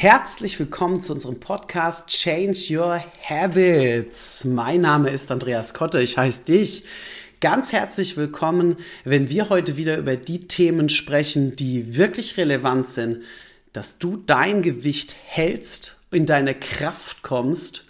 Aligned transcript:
Herzlich 0.00 0.58
willkommen 0.58 1.02
zu 1.02 1.12
unserem 1.12 1.40
Podcast 1.40 2.08
Change 2.08 2.58
Your 2.70 3.04
Habits. 3.22 4.46
Mein 4.46 4.80
Name 4.80 5.10
ist 5.10 5.30
Andreas 5.30 5.74
Kotte, 5.74 6.00
ich 6.00 6.16
heiße 6.16 6.46
dich 6.46 6.84
ganz 7.40 7.70
herzlich 7.72 8.16
willkommen, 8.16 8.76
wenn 9.04 9.28
wir 9.28 9.50
heute 9.50 9.76
wieder 9.76 9.98
über 9.98 10.16
die 10.16 10.48
Themen 10.48 10.88
sprechen, 10.88 11.54
die 11.54 11.98
wirklich 11.98 12.38
relevant 12.38 12.88
sind, 12.88 13.24
dass 13.74 13.98
du 13.98 14.16
dein 14.16 14.62
Gewicht 14.62 15.16
hältst, 15.22 15.98
in 16.10 16.24
deine 16.24 16.54
Kraft 16.54 17.22
kommst 17.22 17.84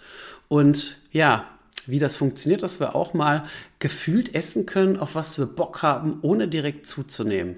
und 0.49 0.97
ja, 1.13 1.47
wie 1.85 1.99
das 1.99 2.17
funktioniert, 2.17 2.61
dass 2.61 2.81
wir 2.81 2.93
auch 2.93 3.13
mal 3.13 3.45
gefühlt 3.79 4.35
essen 4.35 4.65
können, 4.65 4.97
auf 4.97 5.15
was 5.15 5.39
wir 5.39 5.45
Bock 5.45 5.81
haben, 5.81 6.19
ohne 6.23 6.49
direkt 6.49 6.87
zuzunehmen. 6.87 7.55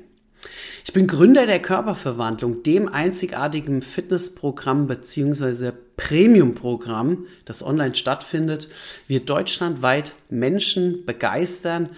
Ich 0.86 0.94
bin 0.94 1.08
Gründer 1.08 1.46
der 1.46 1.62
Körperverwandlung, 1.62 2.64
dem 2.64 2.88
einzigartigen 2.88 3.82
Fitnessprogramm 3.82 4.88
bzw. 4.88 5.72
Premium-Programm, 5.96 7.26
das 7.46 7.64
online 7.64 7.96
stattfindet. 7.96 8.70
Wir 9.08 9.22
deutschlandweit 9.22 10.14
Menschen 10.30 11.06
begeistern, 11.06 11.90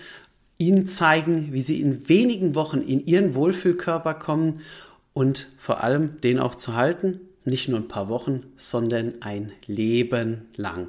ihnen 0.58 0.88
zeigen, 0.88 1.52
wie 1.52 1.62
sie 1.62 1.82
in 1.82 2.08
wenigen 2.08 2.55
Wochen 2.55 2.82
in 2.82 3.05
ihren 3.05 3.36
Wohlfühlkörper 3.36 4.14
kommen 4.14 4.62
und 5.14 5.48
vor 5.58 5.84
allem 5.84 6.22
den 6.22 6.40
auch 6.40 6.55
zu 6.55 6.76
halten, 6.76 7.22
nicht 7.44 7.70
nur 7.70 7.80
ein 7.80 7.88
paar 7.88 8.10
Wochen, 8.10 8.44
sondern 8.58 9.16
ein 9.22 9.52
Leben 9.68 10.50
lang. 10.55 10.88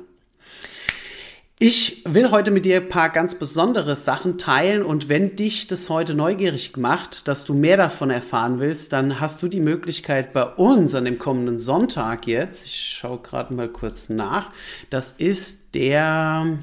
Ich 1.59 2.02
will 2.05 2.33
heute 2.33 2.51
mit 2.51 2.66
dir 2.66 2.83
ein 2.83 2.91
paar 2.91 3.09
ganz 3.09 3.34
besondere 3.34 3.96
Sachen 3.96 4.37
teilen 4.37 4.83
und 4.83 5.09
wenn 5.09 5.37
dich 5.37 5.66
das 5.66 5.88
heute 5.88 6.12
neugierig 6.12 6.77
macht, 6.77 7.29
dass 7.29 7.46
du 7.46 7.55
mehr 7.55 7.79
davon 7.79 8.10
erfahren 8.10 8.60
willst, 8.60 8.92
dann 8.92 9.20
hast 9.20 9.42
du 9.42 9.48
die 9.48 9.62
Möglichkeit 9.62 10.34
bei 10.34 10.45
uns 10.45 10.95
an 10.95 11.06
dem 11.06 11.19
kommenden 11.19 11.59
Sonntag 11.59 12.27
jetzt, 12.27 12.66
ich 12.66 12.98
schaue 13.01 13.20
gerade 13.20 13.55
mal 13.55 13.70
kurz 13.70 14.10
nach, 14.10 14.51
das 14.90 15.13
ist 15.13 15.74
der 15.74 16.59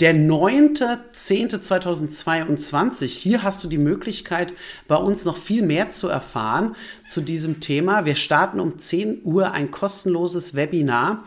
der 0.00 0.14
9.10.2022. 0.14 3.06
Hier 3.06 3.42
hast 3.42 3.62
du 3.62 3.68
die 3.68 3.78
Möglichkeit, 3.78 4.54
bei 4.88 4.96
uns 4.96 5.24
noch 5.24 5.36
viel 5.36 5.62
mehr 5.62 5.90
zu 5.90 6.08
erfahren 6.08 6.74
zu 7.06 7.20
diesem 7.20 7.60
Thema. 7.60 8.06
Wir 8.06 8.16
starten 8.16 8.58
um 8.60 8.78
10 8.78 9.20
Uhr 9.24 9.52
ein 9.52 9.70
kostenloses 9.70 10.54
Webinar 10.54 11.24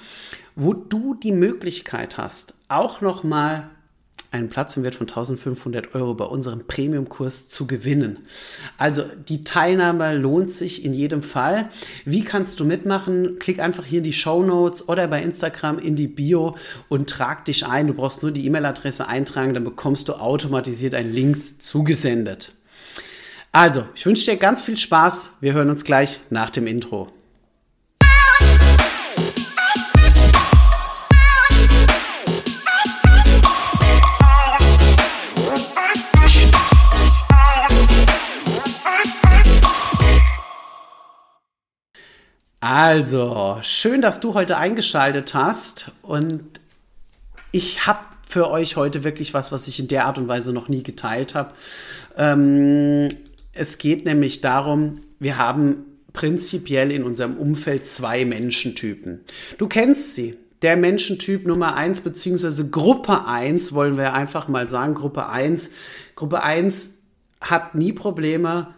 wo 0.55 0.73
du 0.73 1.15
die 1.15 1.31
Möglichkeit 1.31 2.17
hast, 2.17 2.53
auch 2.67 3.01
nochmal 3.01 3.69
einen 4.33 4.49
Platz 4.49 4.75
im 4.75 4.83
Wert 4.83 4.95
von 4.95 5.07
1500 5.07 5.93
Euro 5.93 6.15
bei 6.15 6.25
unserem 6.25 6.65
Premium-Kurs 6.65 7.49
zu 7.49 7.67
gewinnen. 7.67 8.19
Also 8.79 9.03
die 9.29 9.43
Teilnahme 9.43 10.17
lohnt 10.17 10.51
sich 10.51 10.83
in 10.83 10.93
jedem 10.93 11.21
Fall. 11.21 11.69
Wie 12.03 12.23
kannst 12.23 12.59
du 12.59 12.65
mitmachen? 12.65 13.37
Klick 13.37 13.59
einfach 13.59 13.85
hier 13.85 13.99
in 13.99 14.03
die 14.03 14.13
Show 14.13 14.43
Notes 14.43 14.89
oder 14.89 15.07
bei 15.07 15.21
Instagram 15.21 15.77
in 15.77 15.95
die 15.95 16.07
Bio 16.07 16.57
und 16.89 17.09
trag 17.09 17.45
dich 17.45 17.67
ein. 17.67 17.87
Du 17.87 17.93
brauchst 17.93 18.23
nur 18.23 18.31
die 18.31 18.45
E-Mail-Adresse 18.47 19.07
eintragen, 19.07 19.53
dann 19.53 19.63
bekommst 19.63 20.09
du 20.09 20.13
automatisiert 20.13 20.95
einen 20.95 21.13
Link 21.13 21.61
zugesendet. 21.61 22.53
Also, 23.51 23.85
ich 23.93 24.07
wünsche 24.07 24.31
dir 24.31 24.37
ganz 24.37 24.63
viel 24.63 24.77
Spaß. 24.77 25.33
Wir 25.41 25.53
hören 25.53 25.69
uns 25.69 25.83
gleich 25.83 26.19
nach 26.31 26.49
dem 26.49 26.65
Intro. 26.65 27.09
Also, 42.65 43.57
schön, 43.61 44.01
dass 44.01 44.21
du 44.21 44.35
heute 44.35 44.55
eingeschaltet 44.55 45.33
hast 45.33 45.91
und 46.01 46.45
ich 47.51 47.85
habe 47.87 47.99
für 48.25 48.49
euch 48.49 48.77
heute 48.77 49.03
wirklich 49.03 49.33
was, 49.33 49.51
was 49.51 49.67
ich 49.67 49.81
in 49.81 49.89
der 49.89 50.05
Art 50.05 50.17
und 50.17 50.29
Weise 50.29 50.53
noch 50.53 50.69
nie 50.69 50.81
geteilt 50.81 51.35
habe. 51.35 51.53
Ähm, 52.15 53.09
es 53.51 53.79
geht 53.79 54.05
nämlich 54.05 54.39
darum, 54.39 55.01
wir 55.19 55.37
haben 55.37 55.83
prinzipiell 56.13 56.89
in 56.89 57.03
unserem 57.03 57.35
Umfeld 57.35 57.85
zwei 57.85 58.23
Menschentypen. 58.23 59.25
Du 59.57 59.67
kennst 59.67 60.15
sie. 60.15 60.37
Der 60.61 60.77
Menschentyp 60.77 61.45
Nummer 61.45 61.75
eins 61.75 61.99
beziehungsweise 61.99 62.69
Gruppe 62.69 63.27
eins 63.27 63.73
wollen 63.73 63.97
wir 63.97 64.13
einfach 64.13 64.47
mal 64.47 64.69
sagen, 64.69 64.93
Gruppe 64.93 65.27
eins. 65.27 65.69
Gruppe 66.15 66.43
eins 66.43 66.99
hat 67.41 67.75
nie 67.75 67.91
Probleme, 67.91 68.73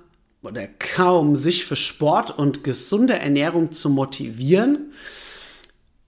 oder 0.46 0.68
kaum, 0.68 1.36
sich 1.36 1.66
für 1.66 1.76
Sport 1.76 2.38
und 2.38 2.64
gesunde 2.64 3.20
Ernährung 3.20 3.72
zu 3.72 3.90
motivieren. 3.90 4.92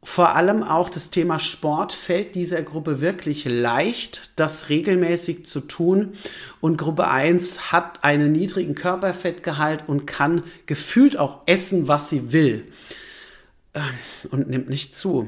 Vor 0.03 0.35
allem 0.35 0.63
auch 0.63 0.89
das 0.89 1.09
Thema 1.09 1.37
Sport 1.37 1.91
fällt 1.91 2.35
dieser 2.35 2.61
Gruppe 2.61 3.01
wirklich 3.01 3.43
leicht, 3.43 4.31
das 4.37 4.69
regelmäßig 4.69 5.45
zu 5.45 5.59
tun. 5.59 6.13
Und 6.61 6.77
Gruppe 6.77 7.09
1 7.09 7.73
hat 7.73 8.05
einen 8.05 8.31
niedrigen 8.31 8.73
Körperfettgehalt 8.73 9.83
und 9.87 10.07
kann 10.07 10.43
gefühlt 10.65 11.17
auch 11.17 11.41
essen, 11.45 11.89
was 11.89 12.09
sie 12.09 12.31
will. 12.31 12.71
Ähm, 13.73 13.83
und 14.31 14.47
nimmt 14.47 14.69
nicht 14.69 14.95
zu. 14.95 15.27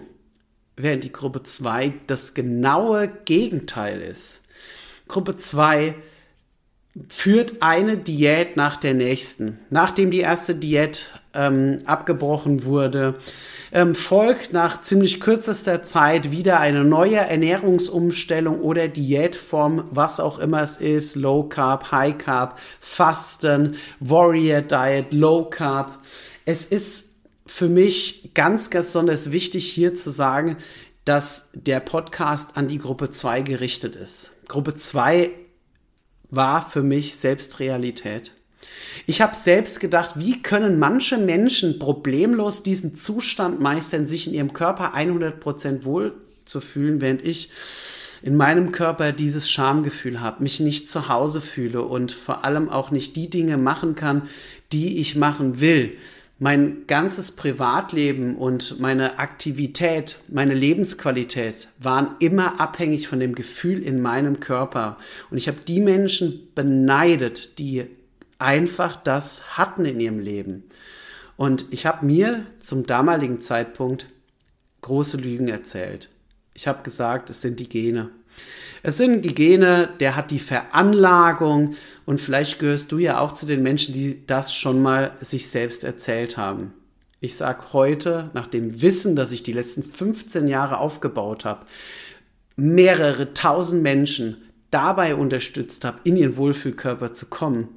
Während 0.78 1.04
die 1.04 1.12
Gruppe 1.12 1.44
2 1.44 1.94
das 2.08 2.34
genaue 2.34 3.12
Gegenteil 3.26 4.00
ist. 4.02 4.42
Gruppe 5.10 5.36
2 5.36 5.96
führt 7.08 7.62
eine 7.62 7.98
Diät 7.98 8.58
nach 8.58 8.78
der 8.78 8.94
nächsten. 8.94 9.60
Nachdem 9.70 10.12
die 10.12 10.20
erste 10.20 10.56
Diät 10.56 11.14
ähm, 11.34 11.82
abgebrochen 11.86 12.66
wurde, 12.66 13.16
ähm, 13.72 13.94
folgt 13.94 14.52
nach 14.52 14.82
ziemlich 14.82 15.20
kürzester 15.20 15.84
Zeit 15.84 16.32
wieder 16.32 16.60
eine 16.60 16.84
neue 16.84 17.18
Ernährungsumstellung 17.18 18.60
oder 18.62 18.88
Diätform, 18.88 19.86
was 19.92 20.20
auch 20.20 20.40
immer 20.40 20.64
es 20.64 20.78
ist, 20.78 21.16
Low 21.16 21.44
Carb, 21.44 21.92
High 21.92 22.18
Carb, 22.18 22.60
Fasten, 22.80 23.76
Warrior 24.00 24.62
Diet, 24.62 25.14
Low 25.14 25.46
Carb. 25.46 26.00
Es 26.46 26.66
ist 26.66 27.10
für 27.46 27.70
mich 27.70 28.32
ganz, 28.34 28.70
ganz 28.70 28.88
besonders 28.88 29.32
wichtig 29.32 29.70
hier 29.70 29.96
zu 29.96 30.10
sagen, 30.10 30.58
dass 31.06 31.50
der 31.54 31.80
Podcast 31.80 32.58
an 32.58 32.68
die 32.68 32.78
Gruppe 32.78 33.10
2 33.10 33.42
gerichtet 33.42 33.96
ist. 33.96 34.32
Gruppe 34.48 34.76
2 34.76 35.32
war 36.30 36.70
für 36.70 36.84
mich 36.84 37.16
selbst 37.16 37.60
Realität. 37.60 38.34
Ich 39.06 39.22
habe 39.22 39.36
selbst 39.36 39.80
gedacht, 39.80 40.16
wie 40.16 40.42
können 40.42 40.80
manche 40.80 41.18
Menschen 41.18 41.80
problemlos 41.80 42.64
diesen 42.64 42.96
Zustand 42.96 43.60
meistern, 43.60 44.08
sich 44.08 44.28
in 44.28 44.34
ihrem 44.34 44.54
Körper 44.54 44.94
100% 44.96 45.84
wohl 45.84 46.14
zu 46.46 46.62
fühlen, 46.62 47.02
während 47.02 47.24
ich 47.24 47.50
in 48.22 48.36
meinem 48.36 48.72
Körper 48.72 49.12
dieses 49.14 49.50
Schamgefühl 49.50 50.20
habe, 50.20 50.44
mich 50.44 50.60
nicht 50.60 50.90
zu 50.90 51.08
Hause 51.08 51.42
fühle 51.42 51.84
und 51.84 52.12
vor 52.12 52.44
allem 52.44 52.70
auch 52.70 52.92
nicht 52.92 53.16
die 53.16 53.30
Dinge 53.30 53.58
machen 53.58 53.96
kann, 53.96 54.24
die 54.72 55.00
ich 55.00 55.16
machen 55.16 55.62
will 55.62 55.98
mein 56.40 56.88
ganzes 56.88 57.34
Privatleben 57.34 58.38
und 58.38 58.80
meine 58.80 59.20
Aktivität, 59.20 60.20
meine 60.30 60.54
Lebensqualität 60.54 61.68
waren 61.80 62.16
immer 62.20 62.62
abhängig 62.62 63.10
von 63.10 63.20
dem 63.20 63.36
Gefühl 63.36 63.84
in 63.84 64.02
meinem 64.02 64.40
Körper. 64.40 64.98
Und 65.30 65.38
ich 65.38 65.50
habe 65.50 65.60
die 65.68 65.82
Menschen 65.82 66.48
beneidet, 66.56 67.60
die 67.60 67.86
einfach 68.40 68.96
das 68.96 69.58
hatten 69.58 69.84
in 69.84 70.00
ihrem 70.00 70.20
Leben. 70.20 70.64
Und 71.36 71.66
ich 71.72 71.86
habe 71.86 72.06
mir 72.06 72.46
zum 72.60 72.86
damaligen 72.86 73.42
Zeitpunkt 73.42 74.08
große 74.82 75.18
Lügen 75.18 75.50
erzählt. 75.50 76.10
Ich 76.54 76.68
habe 76.68 76.84
gesagt, 76.84 77.30
es 77.30 77.42
sind 77.42 77.60
die 77.60 77.68
Gene. 77.68 78.12
Es 78.82 78.98
sind 78.98 79.26
die 79.26 79.36
Gene, 79.36 79.90
der 80.00 80.16
hat 80.16 80.32
die 80.32 80.40
Veranlagung 80.40 81.76
und 82.06 82.22
vielleicht 82.22 82.60
gehörst 82.60 82.92
du 82.92 82.98
ja 82.98 83.20
auch 83.20 83.34
zu 83.34 83.46
den 83.46 83.62
Menschen, 83.62 83.94
die 83.94 84.26
das 84.26 84.54
schon 84.54 84.82
mal 84.82 85.12
sich 85.20 85.50
selbst 85.50 85.84
erzählt 85.84 86.38
haben. 86.38 86.74
Ich 87.20 87.36
sage 87.36 87.74
heute, 87.74 88.32
nach 88.34 88.48
dem 88.48 88.82
Wissen, 88.82 89.18
das 89.18 89.34
ich 89.34 89.44
die 89.44 89.52
letzten 89.52 89.84
15 89.84 90.48
Jahre 90.48 90.78
aufgebaut 90.78 91.44
habe, 91.44 91.66
mehrere 92.56 93.34
tausend 93.34 93.84
Menschen 93.84 94.38
dabei 94.72 95.16
unterstützt 95.16 95.84
habe, 95.84 96.00
in 96.06 96.16
ihren 96.16 96.38
Wohlfühlkörper 96.38 97.14
zu 97.14 97.26
kommen, 97.26 97.68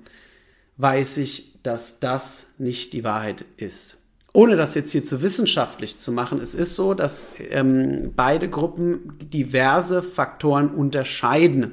weiß 0.77 1.17
ich, 1.17 1.59
dass 1.65 1.99
das 1.99 2.49
nicht 2.59 2.93
die 2.93 3.03
Wahrheit 3.03 3.45
ist 3.57 4.02
ohne 4.33 4.57
das 4.57 4.75
jetzt 4.75 4.93
hier 4.93 5.05
zu 5.05 5.23
wissenschaftlich 5.23 5.99
zu 5.99 6.11
machen, 6.11 6.41
es 6.41 6.55
ist 6.55 6.75
so, 6.75 6.95
dass 6.95 7.29
ähm, 7.51 8.13
beide 8.17 8.49
Gruppen 8.49 9.19
diverse 9.21 10.03
Faktoren 10.03 10.71
unterscheiden. 10.71 11.73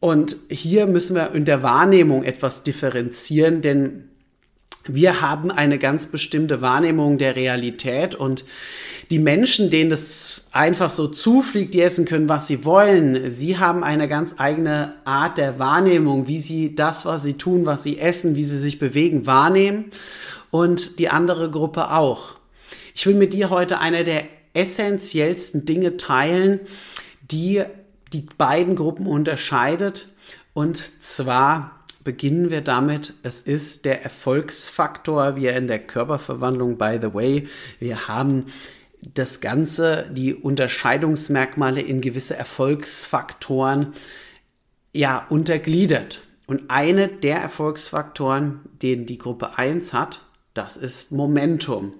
Und 0.00 0.36
hier 0.48 0.86
müssen 0.86 1.14
wir 1.14 1.32
in 1.32 1.44
der 1.44 1.62
Wahrnehmung 1.62 2.24
etwas 2.24 2.62
differenzieren, 2.62 3.60
denn 3.60 4.08
wir 4.86 5.20
haben 5.20 5.50
eine 5.50 5.78
ganz 5.78 6.06
bestimmte 6.06 6.62
Wahrnehmung 6.62 7.18
der 7.18 7.36
Realität 7.36 8.14
und 8.14 8.46
die 9.10 9.18
Menschen, 9.18 9.68
denen 9.68 9.90
das 9.90 10.44
einfach 10.52 10.90
so 10.90 11.06
zufliegt, 11.06 11.74
die 11.74 11.82
essen 11.82 12.06
können, 12.06 12.30
was 12.30 12.46
sie 12.46 12.64
wollen, 12.64 13.30
sie 13.30 13.58
haben 13.58 13.84
eine 13.84 14.08
ganz 14.08 14.36
eigene 14.38 14.94
Art 15.04 15.36
der 15.36 15.58
Wahrnehmung, 15.58 16.28
wie 16.28 16.40
sie 16.40 16.74
das, 16.74 17.04
was 17.04 17.24
sie 17.24 17.34
tun, 17.34 17.66
was 17.66 17.82
sie 17.82 17.98
essen, 17.98 18.36
wie 18.36 18.44
sie 18.44 18.58
sich 18.58 18.78
bewegen, 18.78 19.26
wahrnehmen. 19.26 19.86
Und 20.50 20.98
die 20.98 21.08
andere 21.08 21.50
Gruppe 21.50 21.90
auch. 21.90 22.36
Ich 22.94 23.06
will 23.06 23.14
mit 23.14 23.32
dir 23.32 23.50
heute 23.50 23.78
einer 23.78 24.04
der 24.04 24.24
essentiellsten 24.52 25.64
Dinge 25.64 25.96
teilen, 25.96 26.60
die 27.30 27.62
die 28.12 28.26
beiden 28.36 28.74
Gruppen 28.74 29.06
unterscheidet. 29.06 30.08
Und 30.52 31.02
zwar 31.02 31.84
beginnen 32.02 32.50
wir 32.50 32.60
damit, 32.60 33.14
es 33.22 33.40
ist 33.42 33.84
der 33.84 34.02
Erfolgsfaktor, 34.02 35.36
wie 35.36 35.46
er 35.46 35.56
in 35.56 35.68
der 35.68 35.78
Körperverwandlung, 35.78 36.78
by 36.78 36.98
the 37.00 37.14
way, 37.14 37.48
wir 37.78 38.08
haben 38.08 38.46
das 39.02 39.40
Ganze, 39.40 40.06
die 40.10 40.34
Unterscheidungsmerkmale 40.34 41.80
in 41.80 42.00
gewisse 42.00 42.36
Erfolgsfaktoren 42.36 43.94
ja 44.92 45.26
untergliedert. 45.28 46.22
Und 46.46 46.64
eine 46.68 47.08
der 47.08 47.38
Erfolgsfaktoren, 47.38 48.60
den 48.82 49.06
die 49.06 49.18
Gruppe 49.18 49.56
1 49.56 49.92
hat, 49.92 50.22
das 50.54 50.76
ist 50.76 51.12
Momentum. 51.12 51.94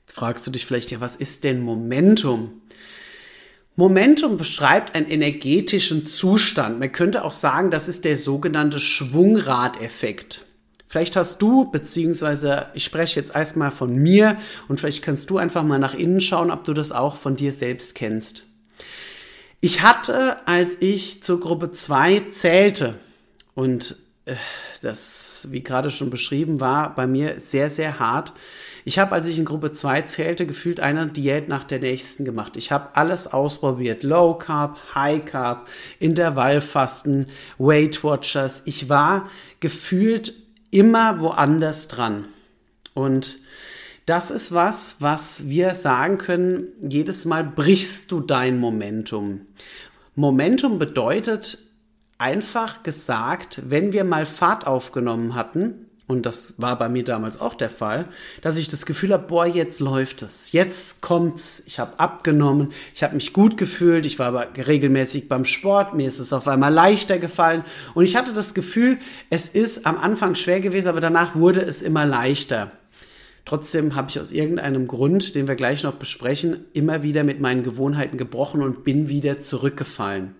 Jetzt 0.00 0.14
fragst 0.14 0.46
du 0.46 0.50
dich 0.50 0.66
vielleicht, 0.66 0.90
ja, 0.90 1.00
was 1.00 1.16
ist 1.16 1.44
denn 1.44 1.62
Momentum? 1.62 2.62
Momentum 3.74 4.36
beschreibt 4.36 4.94
einen 4.94 5.06
energetischen 5.06 6.06
Zustand. 6.06 6.78
Man 6.78 6.92
könnte 6.92 7.24
auch 7.24 7.32
sagen, 7.32 7.70
das 7.70 7.88
ist 7.88 8.04
der 8.04 8.18
sogenannte 8.18 8.80
Schwungradeffekt. 8.80 10.44
Vielleicht 10.86 11.16
hast 11.16 11.40
du, 11.40 11.70
beziehungsweise 11.70 12.66
ich 12.74 12.84
spreche 12.84 13.18
jetzt 13.18 13.34
erstmal 13.34 13.70
von 13.70 13.96
mir 13.96 14.36
und 14.68 14.78
vielleicht 14.78 15.02
kannst 15.02 15.30
du 15.30 15.38
einfach 15.38 15.62
mal 15.62 15.78
nach 15.78 15.94
innen 15.94 16.20
schauen, 16.20 16.50
ob 16.50 16.64
du 16.64 16.74
das 16.74 16.92
auch 16.92 17.16
von 17.16 17.34
dir 17.34 17.54
selbst 17.54 17.94
kennst. 17.94 18.44
Ich 19.62 19.80
hatte, 19.80 20.46
als 20.46 20.76
ich 20.80 21.22
zur 21.22 21.40
Gruppe 21.40 21.72
2 21.72 22.24
zählte 22.30 22.98
und 23.54 23.96
das, 24.82 25.48
wie 25.50 25.62
gerade 25.62 25.90
schon 25.90 26.10
beschrieben, 26.10 26.60
war 26.60 26.94
bei 26.94 27.06
mir 27.06 27.40
sehr, 27.40 27.70
sehr 27.70 27.98
hart. 27.98 28.32
Ich 28.84 28.98
habe, 28.98 29.12
als 29.12 29.26
ich 29.28 29.38
in 29.38 29.44
Gruppe 29.44 29.72
2 29.72 30.02
zählte, 30.02 30.46
gefühlt 30.46 30.80
eine 30.80 31.06
Diät 31.06 31.48
nach 31.48 31.64
der 31.64 31.78
nächsten 31.78 32.24
gemacht. 32.24 32.56
Ich 32.56 32.72
habe 32.72 32.96
alles 32.96 33.28
ausprobiert. 33.28 34.02
Low 34.02 34.34
Carb, 34.34 34.76
High 34.94 35.24
Carb, 35.24 35.68
Intervallfasten, 36.00 37.26
Weight 37.58 38.02
Watchers. 38.02 38.62
Ich 38.64 38.88
war 38.88 39.28
gefühlt 39.60 40.34
immer 40.70 41.20
woanders 41.20 41.86
dran. 41.86 42.26
Und 42.94 43.38
das 44.06 44.32
ist 44.32 44.52
was, 44.52 44.96
was 44.98 45.48
wir 45.48 45.74
sagen 45.74 46.18
können, 46.18 46.66
jedes 46.80 47.24
Mal 47.24 47.44
brichst 47.44 48.10
du 48.10 48.20
dein 48.20 48.58
Momentum. 48.58 49.42
Momentum 50.16 50.80
bedeutet 50.80 51.58
einfach 52.22 52.84
gesagt, 52.84 53.60
wenn 53.66 53.92
wir 53.92 54.04
mal 54.04 54.26
Fahrt 54.26 54.64
aufgenommen 54.66 55.34
hatten, 55.34 55.86
und 56.06 56.24
das 56.26 56.54
war 56.58 56.78
bei 56.78 56.88
mir 56.88 57.04
damals 57.04 57.40
auch 57.40 57.54
der 57.54 57.70
Fall, 57.70 58.06
dass 58.42 58.58
ich 58.58 58.68
das 58.68 58.86
Gefühl 58.86 59.12
habe, 59.12 59.26
boah, 59.26 59.46
jetzt 59.46 59.80
läuft 59.80 60.22
es, 60.22 60.52
jetzt 60.52 61.00
kommt's, 61.00 61.62
ich 61.66 61.80
habe 61.80 61.98
abgenommen, 61.98 62.72
ich 62.94 63.02
habe 63.02 63.14
mich 63.14 63.32
gut 63.32 63.56
gefühlt, 63.56 64.06
ich 64.06 64.18
war 64.18 64.26
aber 64.26 64.46
regelmäßig 64.56 65.28
beim 65.28 65.44
Sport, 65.44 65.94
mir 65.94 66.06
ist 66.06 66.20
es 66.20 66.32
auf 66.32 66.46
einmal 66.46 66.72
leichter 66.72 67.18
gefallen. 67.18 67.64
Und 67.94 68.04
ich 68.04 68.14
hatte 68.14 68.32
das 68.32 68.54
Gefühl, 68.54 68.98
es 69.30 69.48
ist 69.48 69.86
am 69.86 69.96
Anfang 69.96 70.34
schwer 70.34 70.60
gewesen, 70.60 70.88
aber 70.88 71.00
danach 71.00 71.34
wurde 71.34 71.60
es 71.62 71.82
immer 71.82 72.06
leichter. 72.06 72.70
Trotzdem 73.44 73.96
habe 73.96 74.10
ich 74.10 74.20
aus 74.20 74.32
irgendeinem 74.32 74.86
Grund, 74.86 75.34
den 75.34 75.48
wir 75.48 75.56
gleich 75.56 75.82
noch 75.82 75.94
besprechen, 75.94 76.66
immer 76.72 77.02
wieder 77.02 77.24
mit 77.24 77.40
meinen 77.40 77.64
Gewohnheiten 77.64 78.16
gebrochen 78.16 78.62
und 78.62 78.84
bin 78.84 79.08
wieder 79.08 79.40
zurückgefallen. 79.40 80.36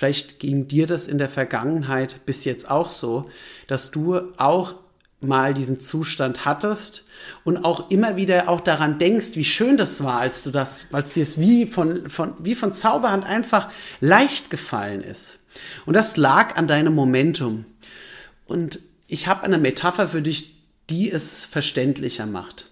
Vielleicht 0.00 0.38
ging 0.38 0.66
dir 0.66 0.86
das 0.86 1.08
in 1.08 1.18
der 1.18 1.28
Vergangenheit 1.28 2.24
bis 2.24 2.46
jetzt 2.46 2.70
auch 2.70 2.88
so, 2.88 3.28
dass 3.66 3.90
du 3.90 4.18
auch 4.38 4.76
mal 5.20 5.52
diesen 5.52 5.78
Zustand 5.78 6.46
hattest 6.46 7.04
und 7.44 7.66
auch 7.66 7.90
immer 7.90 8.16
wieder 8.16 8.48
auch 8.48 8.62
daran 8.62 8.98
denkst, 8.98 9.32
wie 9.34 9.44
schön 9.44 9.76
das 9.76 10.02
war, 10.02 10.18
als 10.20 10.42
du 10.42 10.50
das, 10.50 10.86
als 10.92 11.12
dir 11.12 11.22
es 11.22 11.38
wie 11.38 11.66
von, 11.66 12.08
von, 12.08 12.32
wie 12.38 12.54
von 12.54 12.72
Zauberhand 12.72 13.26
einfach 13.26 13.68
leicht 14.00 14.48
gefallen 14.48 15.02
ist. 15.02 15.40
Und 15.84 15.92
das 15.92 16.16
lag 16.16 16.56
an 16.56 16.66
deinem 16.66 16.94
Momentum. 16.94 17.66
Und 18.46 18.78
ich 19.06 19.26
habe 19.26 19.42
eine 19.42 19.58
Metapher 19.58 20.08
für 20.08 20.22
dich, 20.22 20.54
die 20.88 21.10
es 21.10 21.44
verständlicher 21.44 22.24
macht. 22.24 22.69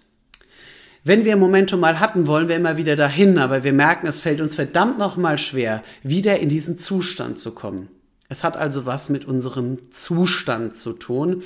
Wenn 1.08 1.24
wir 1.24 1.38
Momentum 1.38 1.80
mal 1.80 2.00
hatten, 2.00 2.26
wollen 2.26 2.48
wir 2.50 2.56
immer 2.56 2.76
wieder 2.76 2.94
dahin, 2.94 3.38
aber 3.38 3.64
wir 3.64 3.72
merken, 3.72 4.06
es 4.06 4.20
fällt 4.20 4.42
uns 4.42 4.54
verdammt 4.54 4.98
nochmal 4.98 5.38
schwer, 5.38 5.82
wieder 6.02 6.38
in 6.38 6.50
diesen 6.50 6.76
Zustand 6.76 7.38
zu 7.38 7.52
kommen. 7.52 7.88
Es 8.28 8.44
hat 8.44 8.58
also 8.58 8.84
was 8.84 9.08
mit 9.08 9.24
unserem 9.24 9.90
Zustand 9.90 10.76
zu 10.76 10.92
tun. 10.92 11.44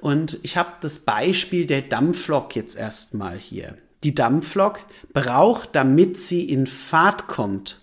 Und 0.00 0.38
ich 0.42 0.56
habe 0.56 0.70
das 0.80 1.00
Beispiel 1.00 1.66
der 1.66 1.82
Dampflok 1.82 2.56
jetzt 2.56 2.78
erstmal 2.78 3.36
hier. 3.36 3.76
Die 4.04 4.14
Dampflok 4.14 4.80
braucht, 5.12 5.76
damit 5.76 6.18
sie 6.18 6.48
in 6.48 6.66
Fahrt 6.66 7.26
kommt, 7.26 7.82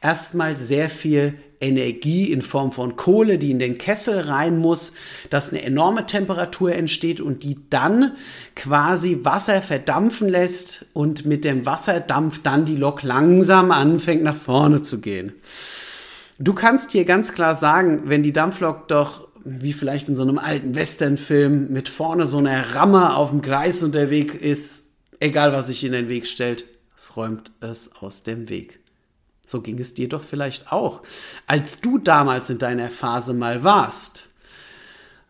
erstmal 0.00 0.56
sehr 0.56 0.88
viel 0.88 1.34
Energie 1.62 2.30
in 2.32 2.42
Form 2.42 2.72
von 2.72 2.96
Kohle, 2.96 3.38
die 3.38 3.50
in 3.50 3.58
den 3.58 3.78
Kessel 3.78 4.18
rein 4.18 4.58
muss, 4.58 4.92
dass 5.30 5.50
eine 5.50 5.62
enorme 5.62 6.06
Temperatur 6.06 6.72
entsteht 6.72 7.20
und 7.20 7.44
die 7.44 7.58
dann 7.70 8.12
quasi 8.56 9.20
Wasser 9.22 9.62
verdampfen 9.62 10.28
lässt 10.28 10.86
und 10.92 11.24
mit 11.24 11.44
dem 11.44 11.64
Wasserdampf 11.64 12.42
dann 12.42 12.64
die 12.64 12.76
Lok 12.76 13.02
langsam 13.02 13.70
anfängt 13.70 14.22
nach 14.22 14.36
vorne 14.36 14.82
zu 14.82 15.00
gehen. 15.00 15.32
Du 16.38 16.54
kannst 16.54 16.90
hier 16.90 17.04
ganz 17.04 17.32
klar 17.32 17.54
sagen, 17.54 18.02
wenn 18.06 18.22
die 18.22 18.32
Dampflok 18.32 18.88
doch 18.88 19.28
wie 19.44 19.72
vielleicht 19.72 20.08
in 20.08 20.16
so 20.16 20.22
einem 20.22 20.38
alten 20.38 20.74
Westernfilm 20.74 21.72
mit 21.72 21.88
vorne 21.88 22.26
so 22.26 22.38
einer 22.38 22.74
Ramme 22.74 23.16
auf 23.16 23.30
dem 23.30 23.42
Gleis 23.42 23.82
unterwegs 23.82 24.34
ist, 24.34 24.84
egal 25.20 25.52
was 25.52 25.68
sich 25.68 25.84
in 25.84 25.92
den 25.92 26.08
Weg 26.08 26.26
stellt, 26.26 26.64
es 26.96 27.16
räumt 27.16 27.50
es 27.60 27.90
aus 28.00 28.22
dem 28.22 28.48
Weg. 28.48 28.81
So 29.52 29.60
ging 29.60 29.78
es 29.78 29.94
dir 29.94 30.08
doch 30.08 30.24
vielleicht 30.24 30.72
auch, 30.72 31.02
als 31.46 31.80
du 31.80 31.98
damals 31.98 32.50
in 32.50 32.58
deiner 32.58 32.90
Phase 32.90 33.34
mal 33.34 33.62
warst. 33.62 34.28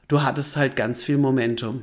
Du 0.09 0.23
hattest 0.23 0.57
halt 0.57 0.77
ganz 0.77 1.03
viel 1.03 1.19
Momentum. 1.19 1.83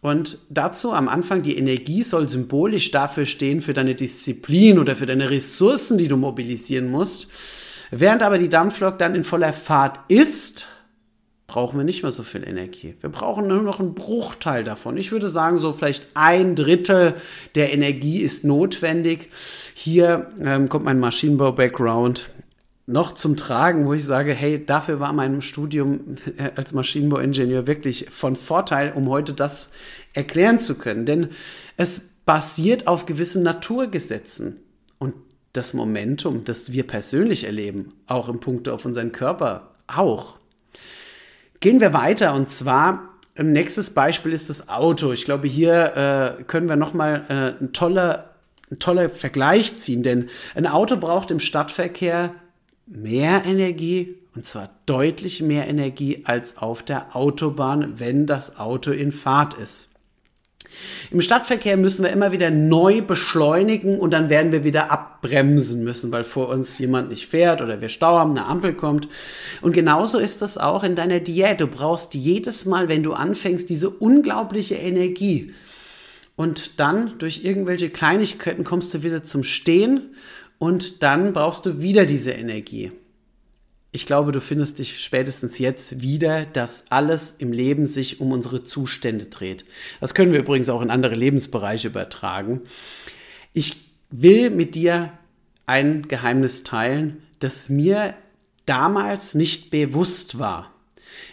Und 0.00 0.38
dazu 0.48 0.92
am 0.92 1.08
Anfang, 1.08 1.42
die 1.42 1.58
Energie 1.58 2.02
soll 2.02 2.28
symbolisch 2.28 2.90
dafür 2.90 3.26
stehen, 3.26 3.60
für 3.60 3.74
deine 3.74 3.94
Disziplin 3.94 4.78
oder 4.78 4.96
für 4.96 5.06
deine 5.06 5.30
Ressourcen, 5.30 5.98
die 5.98 6.08
du 6.08 6.16
mobilisieren 6.16 6.90
musst. 6.90 7.28
Während 7.90 8.22
aber 8.22 8.38
die 8.38 8.48
Dampflok 8.48 8.98
dann 8.98 9.14
in 9.14 9.24
voller 9.24 9.52
Fahrt 9.52 10.00
ist, 10.08 10.66
brauchen 11.52 11.78
wir 11.78 11.84
nicht 11.84 12.02
mehr 12.02 12.12
so 12.12 12.22
viel 12.22 12.48
Energie. 12.48 12.94
Wir 13.02 13.10
brauchen 13.10 13.46
nur 13.46 13.60
noch 13.60 13.78
einen 13.78 13.92
Bruchteil 13.92 14.64
davon. 14.64 14.96
Ich 14.96 15.12
würde 15.12 15.28
sagen, 15.28 15.58
so 15.58 15.74
vielleicht 15.74 16.06
ein 16.14 16.56
Drittel 16.56 17.12
der 17.54 17.74
Energie 17.74 18.20
ist 18.20 18.42
notwendig. 18.42 19.28
Hier 19.74 20.32
ähm, 20.40 20.70
kommt 20.70 20.86
mein 20.86 20.98
Maschinenbau-Background 20.98 22.30
noch 22.86 23.12
zum 23.12 23.36
Tragen, 23.36 23.84
wo 23.84 23.92
ich 23.92 24.02
sage, 24.02 24.32
hey, 24.32 24.64
dafür 24.64 24.98
war 24.98 25.12
mein 25.12 25.42
Studium 25.42 26.16
äh, 26.38 26.52
als 26.56 26.72
Maschinenbauingenieur 26.72 27.66
wirklich 27.66 28.06
von 28.08 28.34
Vorteil, 28.34 28.90
um 28.94 29.10
heute 29.10 29.34
das 29.34 29.68
erklären 30.14 30.58
zu 30.58 30.78
können. 30.78 31.04
Denn 31.04 31.28
es 31.76 32.12
basiert 32.24 32.86
auf 32.86 33.04
gewissen 33.04 33.42
Naturgesetzen. 33.42 34.56
Und 34.98 35.12
das 35.52 35.74
Momentum, 35.74 36.44
das 36.44 36.72
wir 36.72 36.86
persönlich 36.86 37.44
erleben, 37.44 37.92
auch 38.06 38.30
im 38.30 38.40
Punkt 38.40 38.70
auf 38.70 38.86
unseren 38.86 39.12
Körper, 39.12 39.74
auch. 39.86 40.38
Gehen 41.62 41.80
wir 41.80 41.92
weiter 41.92 42.34
und 42.34 42.50
zwar 42.50 43.08
ein 43.36 43.52
nächstes 43.52 43.90
Beispiel 43.94 44.32
ist 44.32 44.50
das 44.50 44.68
Auto. 44.68 45.12
Ich 45.12 45.24
glaube, 45.24 45.46
hier 45.46 46.36
äh, 46.40 46.42
können 46.42 46.68
wir 46.68 46.74
nochmal 46.74 47.24
äh, 47.28 47.62
ein 47.62 47.72
toller, 47.72 48.30
ein 48.72 48.80
toller 48.80 49.08
Vergleich 49.08 49.78
ziehen, 49.78 50.02
denn 50.02 50.28
ein 50.56 50.66
Auto 50.66 50.96
braucht 50.96 51.30
im 51.30 51.38
Stadtverkehr 51.38 52.34
mehr 52.86 53.44
Energie 53.44 54.16
und 54.34 54.44
zwar 54.44 54.70
deutlich 54.86 55.40
mehr 55.40 55.68
Energie 55.68 56.24
als 56.24 56.58
auf 56.58 56.82
der 56.82 57.14
Autobahn, 57.14 58.00
wenn 58.00 58.26
das 58.26 58.58
Auto 58.58 58.90
in 58.90 59.12
Fahrt 59.12 59.54
ist. 59.54 59.88
Im 61.10 61.20
Stadtverkehr 61.20 61.76
müssen 61.76 62.04
wir 62.04 62.10
immer 62.10 62.32
wieder 62.32 62.50
neu 62.50 63.02
beschleunigen 63.02 63.98
und 63.98 64.12
dann 64.12 64.30
werden 64.30 64.52
wir 64.52 64.64
wieder 64.64 64.90
abbremsen 64.90 65.84
müssen, 65.84 66.12
weil 66.12 66.24
vor 66.24 66.48
uns 66.48 66.78
jemand 66.78 67.10
nicht 67.10 67.26
fährt 67.26 67.60
oder 67.60 67.80
wir 67.80 67.88
Stau 67.88 68.18
haben, 68.18 68.30
eine 68.30 68.46
Ampel 68.46 68.74
kommt. 68.74 69.08
Und 69.60 69.72
genauso 69.72 70.18
ist 70.18 70.40
das 70.40 70.56
auch 70.56 70.84
in 70.84 70.94
deiner 70.94 71.20
Diät. 71.20 71.60
Du 71.60 71.66
brauchst 71.66 72.14
jedes 72.14 72.64
Mal, 72.64 72.88
wenn 72.88 73.02
du 73.02 73.12
anfängst, 73.12 73.68
diese 73.68 73.90
unglaubliche 73.90 74.76
Energie. 74.76 75.52
Und 76.36 76.80
dann 76.80 77.18
durch 77.18 77.44
irgendwelche 77.44 77.90
Kleinigkeiten 77.90 78.64
kommst 78.64 78.94
du 78.94 79.02
wieder 79.02 79.22
zum 79.22 79.44
Stehen 79.44 80.14
und 80.58 81.02
dann 81.02 81.32
brauchst 81.32 81.66
du 81.66 81.82
wieder 81.82 82.06
diese 82.06 82.30
Energie 82.30 82.92
ich 83.94 84.06
glaube, 84.06 84.32
du 84.32 84.40
findest 84.40 84.78
dich 84.78 85.04
spätestens 85.04 85.58
jetzt 85.58 86.00
wieder, 86.00 86.46
dass 86.46 86.86
alles 86.90 87.34
im 87.38 87.52
Leben 87.52 87.86
sich 87.86 88.20
um 88.20 88.32
unsere 88.32 88.64
Zustände 88.64 89.26
dreht. 89.26 89.66
Das 90.00 90.14
können 90.14 90.32
wir 90.32 90.40
übrigens 90.40 90.70
auch 90.70 90.80
in 90.80 90.90
andere 90.90 91.14
Lebensbereiche 91.14 91.88
übertragen. 91.88 92.62
Ich 93.52 93.76
will 94.10 94.48
mit 94.48 94.74
dir 94.74 95.12
ein 95.66 96.08
Geheimnis 96.08 96.64
teilen, 96.64 97.22
das 97.38 97.68
mir 97.68 98.14
damals 98.64 99.34
nicht 99.34 99.70
bewusst 99.70 100.38
war. 100.38 100.72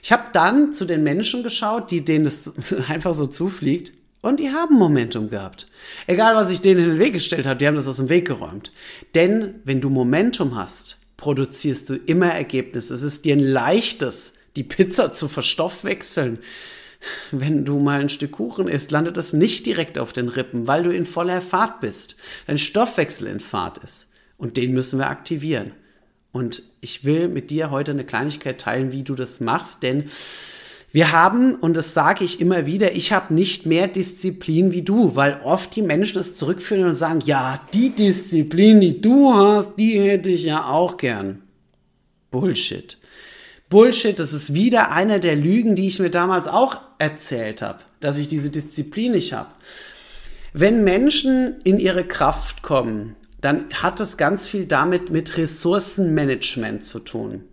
Ich 0.04 0.12
habe 0.12 0.26
dann 0.34 0.74
zu 0.74 0.84
den 0.84 1.02
Menschen 1.02 1.44
geschaut, 1.44 1.92
die 1.92 2.04
denen 2.04 2.26
das 2.26 2.54
einfach 2.90 3.14
so 3.14 3.28
zufliegt. 3.28 3.94
Und 4.22 4.42
die 4.42 4.50
haben 4.50 4.76
Momentum 4.76 5.30
gehabt. 5.30 5.68
Egal, 6.06 6.36
was 6.36 6.50
ich 6.50 6.60
denen 6.60 6.84
in 6.84 6.90
den 6.90 7.00
Weg 7.00 7.14
gestellt 7.14 7.48
habe, 7.48 7.58
die 7.58 7.66
haben 7.66 7.76
das 7.76 7.88
aus 7.88 7.98
dem 7.98 8.10
Weg 8.10 8.28
geräumt. 8.28 8.74
Denn 9.16 9.56
wenn 9.64 9.80
du 9.80 9.90
Momentum 9.90 10.58
hast, 10.58 10.98
produzierst 11.20 11.90
du 11.90 11.96
immer 11.96 12.32
Ergebnisse. 12.32 12.94
Es 12.94 13.04
ist 13.04 13.26
dir 13.26 13.36
ein 13.36 13.40
leichtes, 13.40 14.34
die 14.56 14.64
Pizza 14.64 15.14
zu 15.14 15.28
verstoffwechseln. 15.28 16.40
Wenn 17.32 17.64
du 17.64 17.80
mal 17.80 18.02
ein 18.02 18.10
Stück 18.10 18.34
Kuchen 18.34 18.68
isst, 18.68 18.92
landet 18.92 19.16
das 19.16 19.32
nicht 19.32 19.66
direkt 19.66 19.98
auf 19.98 20.12
den 20.12 20.28
Rippen, 20.28 20.68
weil 20.68 20.84
du 20.84 20.92
in 20.92 21.06
voller 21.06 21.42
Fahrt 21.42 21.80
bist. 21.82 22.18
Dein 22.48 22.58
Stoffwechsel 22.58 23.28
in 23.28 23.40
Fahrt 23.40 23.78
ist. 23.80 24.08
Und 24.38 24.58
den 24.58 24.74
müssen 24.74 25.00
wir 25.00 25.10
aktivieren. 25.10 25.72
Und 26.32 26.64
ich 26.82 27.04
will 27.04 27.28
mit 27.28 27.50
dir 27.50 27.72
heute 27.72 27.92
eine 27.92 28.06
Kleinigkeit 28.06 28.62
teilen, 28.62 28.92
wie 28.92 29.04
du 29.04 29.16
das 29.16 29.40
machst, 29.40 29.84
denn 29.84 30.10
wir 30.92 31.12
haben, 31.12 31.56
und 31.56 31.78
das 31.78 31.94
sage 31.94 32.26
ich 32.26 32.42
immer 32.42 32.66
wieder, 32.66 32.94
ich 32.94 33.12
habe 33.12 33.34
nicht 33.34 33.66
mehr 33.66 33.88
Disziplin 33.88 34.72
wie 34.72 34.82
du, 34.82 35.16
weil 35.16 35.40
oft 35.44 35.76
die 35.76 35.84
Menschen 35.84 36.20
es 36.20 36.36
zurückführen 36.36 36.86
und 36.86 36.96
sagen, 36.96 37.22
ja, 37.24 37.62
die 37.74 37.92
Disziplin, 37.92 38.82
die 38.82 39.00
du 39.00 39.34
hast, 39.34 39.76
die 39.76 40.00
hätte 40.00 40.30
ich 40.30 40.46
ja 40.46 40.66
auch 40.66 40.98
gern. 40.98 41.44
Bullshit. 42.32 42.98
Bullshit, 43.70 44.18
das 44.18 44.34
ist 44.34 44.56
wieder 44.56 44.92
eine 44.92 45.20
der 45.20 45.36
Lügen, 45.36 45.76
die 45.76 45.88
ich 45.88 46.00
mir 46.00 46.10
damals 46.10 46.48
auch 46.48 46.78
erzählt 46.98 47.62
habe, 47.62 47.80
dass 48.00 48.18
ich 48.18 48.28
diese 48.28 48.50
Disziplin 48.50 49.12
nicht 49.12 49.34
habe. 49.34 49.52
Wenn 50.54 50.84
Menschen 50.84 51.62
in 51.64 51.78
ihre 51.78 52.04
Kraft 52.04 52.64
kommen, 52.64 53.16
dann 53.42 53.66
hat 53.72 54.00
es 54.00 54.18
ganz 54.18 54.48
viel 54.48 54.66
damit 54.66 55.12
mit 55.12 55.38
Ressourcenmanagement 55.38 56.84
zu 56.84 57.00
tun. 57.00 57.44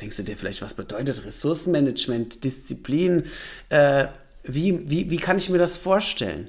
Denkst 0.00 0.16
du 0.16 0.22
dir 0.22 0.36
vielleicht, 0.36 0.62
was 0.62 0.74
bedeutet 0.74 1.24
Ressourcenmanagement, 1.24 2.42
Disziplin? 2.44 3.24
Äh, 3.68 4.06
wie, 4.44 4.88
wie, 4.88 5.10
wie 5.10 5.16
kann 5.18 5.38
ich 5.38 5.50
mir 5.50 5.58
das 5.58 5.76
vorstellen? 5.76 6.48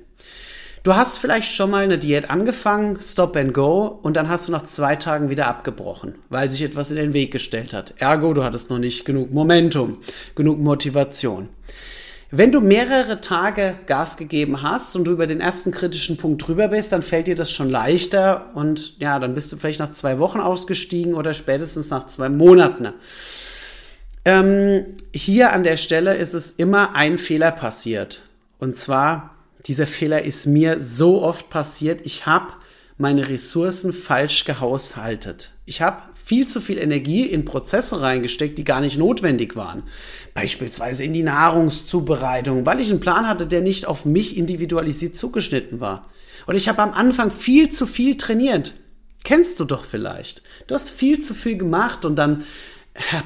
Du 0.83 0.95
hast 0.95 1.19
vielleicht 1.19 1.53
schon 1.53 1.69
mal 1.69 1.83
eine 1.83 1.99
Diät 1.99 2.31
angefangen, 2.31 2.97
Stop 2.99 3.35
and 3.35 3.53
Go, 3.53 3.99
und 4.01 4.15
dann 4.15 4.29
hast 4.29 4.47
du 4.47 4.51
nach 4.51 4.63
zwei 4.63 4.95
Tagen 4.95 5.29
wieder 5.29 5.47
abgebrochen, 5.47 6.15
weil 6.29 6.49
sich 6.49 6.63
etwas 6.63 6.89
in 6.89 6.95
den 6.95 7.13
Weg 7.13 7.31
gestellt 7.31 7.71
hat. 7.73 7.93
Ergo, 7.97 8.33
du 8.33 8.43
hattest 8.43 8.71
noch 8.71 8.79
nicht 8.79 9.05
genug 9.05 9.31
Momentum, 9.31 9.97
genug 10.33 10.57
Motivation. 10.57 11.49
Wenn 12.33 12.53
du 12.53 12.61
mehrere 12.61 13.19
Tage 13.19 13.75
Gas 13.85 14.15
gegeben 14.15 14.61
hast 14.63 14.95
und 14.95 15.03
du 15.03 15.11
über 15.11 15.27
den 15.27 15.41
ersten 15.41 15.71
kritischen 15.71 16.15
Punkt 16.15 16.47
drüber 16.47 16.69
bist, 16.69 16.93
dann 16.93 17.01
fällt 17.03 17.27
dir 17.27 17.35
das 17.35 17.51
schon 17.51 17.69
leichter 17.69 18.51
und 18.55 18.97
ja, 18.99 19.19
dann 19.19 19.35
bist 19.35 19.51
du 19.51 19.57
vielleicht 19.57 19.81
nach 19.81 19.91
zwei 19.91 20.17
Wochen 20.17 20.39
ausgestiegen 20.39 21.13
oder 21.13 21.33
spätestens 21.33 21.89
nach 21.89 22.07
zwei 22.07 22.29
Monaten. 22.29 22.93
Ähm, 24.23 24.85
hier 25.13 25.51
an 25.51 25.63
der 25.63 25.77
Stelle 25.77 26.15
ist 26.15 26.33
es 26.33 26.51
immer 26.51 26.95
ein 26.95 27.17
Fehler 27.17 27.51
passiert. 27.51 28.21
Und 28.59 28.77
zwar, 28.77 29.35
dieser 29.65 29.87
Fehler 29.87 30.23
ist 30.23 30.45
mir 30.45 30.79
so 30.81 31.21
oft 31.21 31.49
passiert, 31.49 32.05
ich 32.05 32.25
habe 32.25 32.53
meine 32.97 33.29
Ressourcen 33.29 33.93
falsch 33.93 34.45
gehaushaltet. 34.45 35.53
Ich 35.65 35.81
habe 35.81 36.03
viel 36.23 36.47
zu 36.47 36.61
viel 36.61 36.77
Energie 36.77 37.25
in 37.25 37.45
Prozesse 37.45 38.01
reingesteckt, 38.01 38.57
die 38.57 38.63
gar 38.63 38.79
nicht 38.79 38.97
notwendig 38.97 39.55
waren. 39.55 39.83
Beispielsweise 40.35 41.03
in 41.03 41.13
die 41.13 41.23
Nahrungszubereitung, 41.23 42.65
weil 42.65 42.79
ich 42.79 42.91
einen 42.91 42.99
Plan 42.99 43.27
hatte, 43.27 43.47
der 43.47 43.61
nicht 43.61 43.87
auf 43.87 44.05
mich 44.05 44.37
individualisiert 44.37 45.15
zugeschnitten 45.15 45.79
war. 45.79 46.09
Und 46.45 46.55
ich 46.55 46.69
habe 46.69 46.81
am 46.81 46.93
Anfang 46.93 47.31
viel 47.31 47.69
zu 47.69 47.87
viel 47.87 48.17
trainiert. 48.17 48.75
Kennst 49.23 49.59
du 49.59 49.65
doch 49.65 49.83
vielleicht. 49.83 50.43
Du 50.67 50.75
hast 50.75 50.89
viel 50.89 51.19
zu 51.19 51.33
viel 51.33 51.57
gemacht 51.57 52.05
und 52.05 52.15
dann 52.15 52.43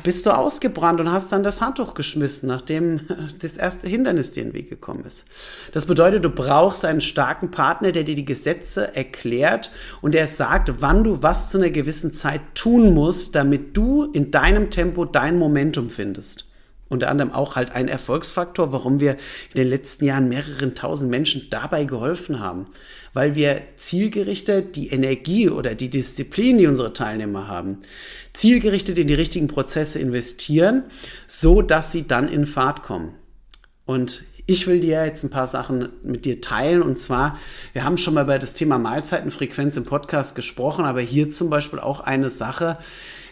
bist 0.04 0.26
du 0.26 0.32
ausgebrannt 0.32 1.00
und 1.00 1.12
hast 1.12 1.32
dann 1.32 1.44
das 1.44 1.62
Handtuch 1.62 1.94
geschmissen, 1.94 2.48
nachdem 2.48 3.02
das 3.40 3.58
erste 3.58 3.88
Hindernis 3.88 4.32
dir 4.32 4.44
in 4.44 4.50
den 4.50 4.54
Weg 4.56 4.70
gekommen 4.70 5.04
ist. 5.06 5.26
Das 5.72 5.86
bedeutet, 5.86 6.24
du 6.26 6.30
brauchst 6.30 6.86
einen 6.86 7.02
starken 7.02 7.52
Partner, 7.52 7.92
der 7.92 8.04
dir 8.04 8.16
die 8.16 8.26
Gesetze 8.26 8.96
erklärt 8.96 9.72
und 10.02 10.14
der 10.14 10.28
sagt, 10.28 10.74
wann 10.80 11.04
du 11.04 11.24
was 11.24 11.50
zu 11.50 11.58
einer 11.58 11.70
gewissen 11.70 12.12
Zeit 12.12 12.42
tun 12.54 12.94
musst, 12.94 13.36
damit 13.36 13.76
du 13.78 14.06
in 14.06 14.32
deinem 14.32 14.70
Tempo 14.70 15.06
dein 15.06 15.38
Momentum 15.38 15.90
findest 15.90 16.46
unter 16.88 17.10
anderem 17.10 17.32
auch 17.32 17.56
halt 17.56 17.72
ein 17.72 17.88
Erfolgsfaktor, 17.88 18.72
warum 18.72 19.00
wir 19.00 19.14
in 19.14 19.58
den 19.58 19.68
letzten 19.68 20.06
Jahren 20.06 20.30
mehreren 20.30 20.76
tausend 20.76 21.10
Menschen 21.10 21.48
dabei 21.50 21.86
geholfen 21.86 22.40
haben. 22.40 22.68
Weil 23.14 23.36
wir 23.36 23.62
zielgerichtet 23.76 24.76
die 24.76 24.90
Energie 24.90 25.50
oder 25.50 25.74
die 25.74 25.90
Disziplin, 25.90 26.58
die 26.58 26.68
unsere 26.68 26.94
Teilnehmer 26.94 27.48
haben, 27.48 27.80
zielgerichtet 28.34 28.98
in 28.98 29.08
die 29.08 29.14
richtigen 29.14 29.48
Prozesse 29.48 30.00
investieren, 30.00 30.84
so 31.28 31.62
dass 31.62 31.92
sie 31.92 32.08
dann 32.08 32.28
in 32.28 32.46
Fahrt 32.46 32.84
kommen. 32.84 33.16
Und 33.86 34.24
ich 34.48 34.68
will 34.68 34.80
dir 34.80 35.04
jetzt 35.06 35.24
ein 35.24 35.32
paar 35.32 35.48
Sachen 35.48 35.90
mit 36.04 36.26
dir 36.26 36.40
teilen. 36.40 36.84
Und 36.84 37.00
zwar, 37.00 37.40
wir 37.74 37.84
haben 37.84 37.98
schon 37.98 38.14
mal 38.14 38.26
über 38.26 38.38
das 38.38 38.54
Thema 38.54 38.78
Mahlzeitenfrequenz 38.78 39.76
im 39.76 39.86
Podcast 39.86 40.36
gesprochen, 40.36 40.86
aber 40.86 41.02
hier 41.02 41.30
zum 41.32 41.50
Beispiel 41.50 41.80
auch 41.80 42.02
eine 42.02 42.30
Sache, 42.30 42.78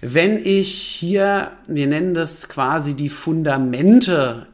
wenn 0.06 0.38
ich 0.46 0.74
hier, 0.74 1.52
wir 1.66 1.88
nennen 1.88 2.14
das 2.14 2.50
quasi 2.50 2.94
die 2.94 3.10
Fundamente 3.10 4.48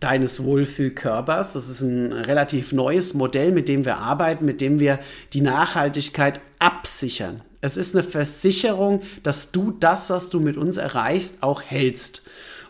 deines 0.00 0.42
Wohlfühlkörpers. 0.42 1.52
Das 1.52 1.68
ist 1.68 1.82
ein 1.82 2.12
relativ 2.12 2.72
neues 2.72 3.12
Modell, 3.12 3.52
mit 3.52 3.68
dem 3.68 3.84
wir 3.84 3.98
arbeiten, 3.98 4.46
mit 4.46 4.60
dem 4.60 4.80
wir 4.80 4.98
die 5.32 5.42
Nachhaltigkeit 5.42 6.40
absichern. 6.58 7.42
Es 7.60 7.76
ist 7.76 7.94
eine 7.94 8.04
Versicherung, 8.04 9.02
dass 9.22 9.52
du 9.52 9.70
das, 9.70 10.08
was 10.08 10.30
du 10.30 10.40
mit 10.40 10.56
uns 10.56 10.76
erreichst, 10.78 11.42
auch 11.42 11.62
hältst. 11.62 12.22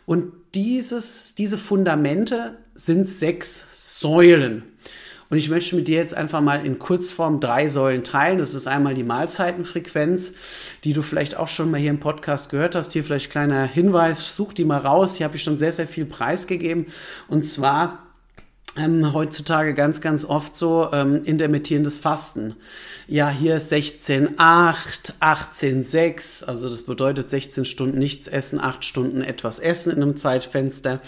Und 0.05 0.33
dieses, 0.55 1.35
diese 1.35 1.59
Fundamente 1.59 2.57
sind 2.75 3.09
sechs 3.09 3.67
Säulen. 4.01 4.65
Und 5.29 5.39
ich 5.39 5.49
möchte 5.49 5.75
mit 5.75 5.89
dir 5.89 5.97
jetzt 5.97 6.15
einfach 6.15 6.41
mal 6.41 6.65
in 6.65 6.79
Kurzform 6.79 7.41
drei 7.41 7.69
Säulen 7.69 8.05
teilen. 8.05 8.39
Das 8.39 8.55
ist 8.55 8.67
einmal 8.67 8.95
die 8.95 9.03
Mahlzeitenfrequenz, 9.03 10.35
die 10.85 10.93
du 10.93 11.03
vielleicht 11.03 11.37
auch 11.37 11.49
schon 11.49 11.71
mal 11.71 11.81
hier 11.81 11.91
im 11.91 12.01
Podcast 12.01 12.51
gehört 12.51 12.75
hast. 12.75 12.93
Hier 12.93 13.03
vielleicht 13.03 13.31
kleiner 13.31 13.65
Hinweis, 13.65 14.37
such 14.37 14.53
die 14.53 14.65
mal 14.65 14.79
raus. 14.79 15.17
Hier 15.17 15.27
habe 15.27 15.37
ich 15.37 15.43
schon 15.43 15.59
sehr, 15.59 15.73
sehr 15.73 15.89
viel 15.89 16.07
preisgegeben. 16.07 16.87
Und 17.29 17.45
zwar 17.45 18.07
ähm, 18.77 19.13
heutzutage 19.13 19.75
ganz, 19.75 20.01
ganz 20.01 20.25
oft 20.25 20.57
so 20.57 20.91
ähm, 20.93 21.23
intermittierendes 21.25 21.99
Fasten. 21.99 22.55
Ja, 23.09 23.31
hier 23.31 23.59
16, 23.59 24.39
8, 24.39 25.15
18, 25.21 25.83
6. 25.83 26.45
Also 26.45 26.69
das 26.69 26.83
bedeutet 26.83 27.31
16 27.31 27.65
Stunden 27.65 27.99
nichts 27.99 28.29
essen, 28.29 28.61
8 28.61 28.85
Stunden 28.85 29.23
etwas 29.23 29.59
essen 29.59 29.93
in 29.93 30.03
einem 30.03 30.17
Zeitfenster. 30.17 31.01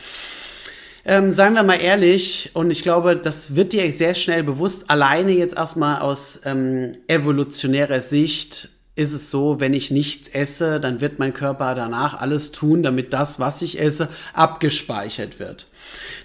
Ähm, 1.08 1.32
seien 1.32 1.54
wir 1.54 1.62
mal 1.62 1.80
ehrlich, 1.80 2.50
und 2.52 2.70
ich 2.70 2.82
glaube, 2.82 3.16
das 3.16 3.56
wird 3.56 3.72
dir 3.72 3.90
sehr 3.92 4.12
schnell 4.12 4.42
bewusst, 4.42 4.90
alleine 4.90 5.32
jetzt 5.32 5.56
erstmal 5.56 6.00
aus 6.00 6.42
ähm, 6.44 6.92
evolutionärer 7.06 8.02
Sicht 8.02 8.68
ist 8.94 9.14
es 9.14 9.30
so, 9.30 9.58
wenn 9.58 9.72
ich 9.72 9.90
nichts 9.90 10.28
esse, 10.28 10.80
dann 10.80 11.00
wird 11.00 11.18
mein 11.18 11.32
Körper 11.32 11.74
danach 11.74 12.20
alles 12.20 12.52
tun, 12.52 12.82
damit 12.82 13.14
das, 13.14 13.40
was 13.40 13.62
ich 13.62 13.80
esse, 13.80 14.10
abgespeichert 14.34 15.38
wird. 15.38 15.68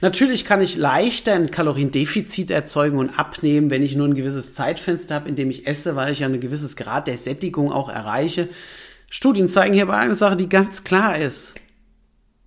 Natürlich 0.02 0.44
kann 0.44 0.62
ich 0.62 0.76
leichter 0.76 1.32
ein 1.32 1.50
Kaloriendefizit 1.50 2.52
erzeugen 2.52 2.98
und 2.98 3.18
abnehmen, 3.18 3.70
wenn 3.70 3.84
ich 3.84 3.96
nur 3.96 4.10
ein 4.10 4.16
gewisses 4.16 4.54
Zeitfenster 4.54 5.16
habe, 5.16 5.30
in 5.30 5.38
dem 5.38 5.50
ich 5.50 5.66
esse, 5.66 5.96
weil 5.96 6.12
ich 6.12 6.20
ja 6.20 6.28
ein 6.28 6.42
gewisses 6.42 6.76
Grad 6.76 7.08
der 7.08 7.18
Sättigung 7.18 7.72
auch 7.72 7.88
erreiche. 7.88 8.50
Studien 9.10 9.48
zeigen 9.48 9.76
hier 9.76 9.84
aber 9.84 9.96
eine 9.96 10.16
Sache, 10.16 10.36
die 10.36 10.50
ganz 10.50 10.84
klar 10.84 11.18
ist. 11.18 11.54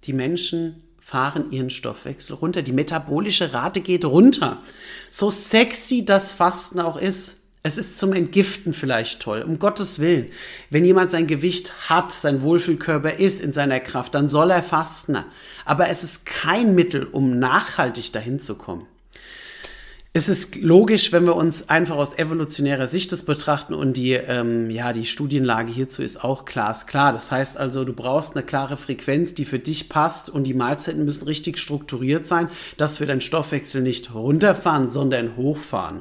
Die 0.05 0.13
Menschen 0.13 0.83
fahren 1.07 1.53
ihren 1.53 1.71
Stoffwechsel 1.71 2.35
runter. 2.35 2.63
Die 2.63 2.73
metabolische 2.73 3.53
Rate 3.53 3.81
geht 3.81 4.05
runter. 4.05 4.61
So 5.09 5.31
sexy 5.31 6.05
das 6.05 6.33
Fasten 6.33 6.81
auch 6.81 6.97
ist. 6.97 7.37
Es 7.63 7.79
ist 7.79 7.97
zum 7.97 8.13
Entgiften 8.13 8.73
vielleicht 8.73 9.21
toll, 9.21 9.43
um 9.43 9.61
Gottes 9.61 10.01
Willen. 10.01 10.27
Wenn 10.69 10.85
jemand 10.85 11.13
sein 11.13 11.29
Gewicht 11.29 11.89
hat, 11.89 12.11
sein 12.11 12.43
Wohlfühlkörper 12.43 13.21
ist 13.21 13.41
in 13.41 13.53
seiner 13.53 13.79
Kraft, 13.79 14.17
dann 14.17 14.29
soll 14.29 14.51
er 14.51 14.65
fasten. 14.65 15.19
Aber 15.65 15.89
es 15.91 16.03
ist 16.03 16.27
kein 16.27 16.75
Mittel, 16.75 17.05
um 17.05 17.39
nachhaltig 17.39 18.13
dahin 18.13 18.41
zu 18.41 18.57
kommen 18.57 18.89
es 20.17 20.31
ist 20.31 20.57
logisch, 20.57 21.13
wenn 21.13 21.27
wir 21.27 21.37
uns 21.37 21.69
einfach 21.69 21.97
aus 21.97 22.17
evolutionärer 22.17 22.87
Sicht 22.87 23.13
das 23.13 23.23
betrachten 23.23 23.75
und 23.75 23.99
die, 23.99 24.15
ähm, 24.15 24.71
ja, 24.71 24.95
die 24.95 25.05
Studienlage 25.05 25.71
hierzu 25.71 26.03
ist 26.03 26.25
auch 26.25 26.47
glasklar. 26.47 27.13
Das 27.13 27.31
heißt 27.31 27.59
also, 27.59 27.85
du 27.85 27.93
brauchst 27.93 28.35
eine 28.35 28.43
klare 28.43 28.79
Frequenz, 28.79 29.35
die 29.35 29.45
für 29.45 29.59
dich 29.59 29.91
passt 29.91 30.31
und 30.31 30.45
die 30.45 30.55
Mahlzeiten 30.55 31.05
müssen 31.05 31.25
richtig 31.27 31.59
strukturiert 31.59 32.27
sein, 32.27 32.49
dass 32.79 32.99
wir 32.99 33.07
deinen 33.07 33.21
Stoffwechsel 33.21 33.83
nicht 33.83 34.15
runterfahren, 34.15 34.89
sondern 34.89 35.37
hochfahren. 35.37 36.01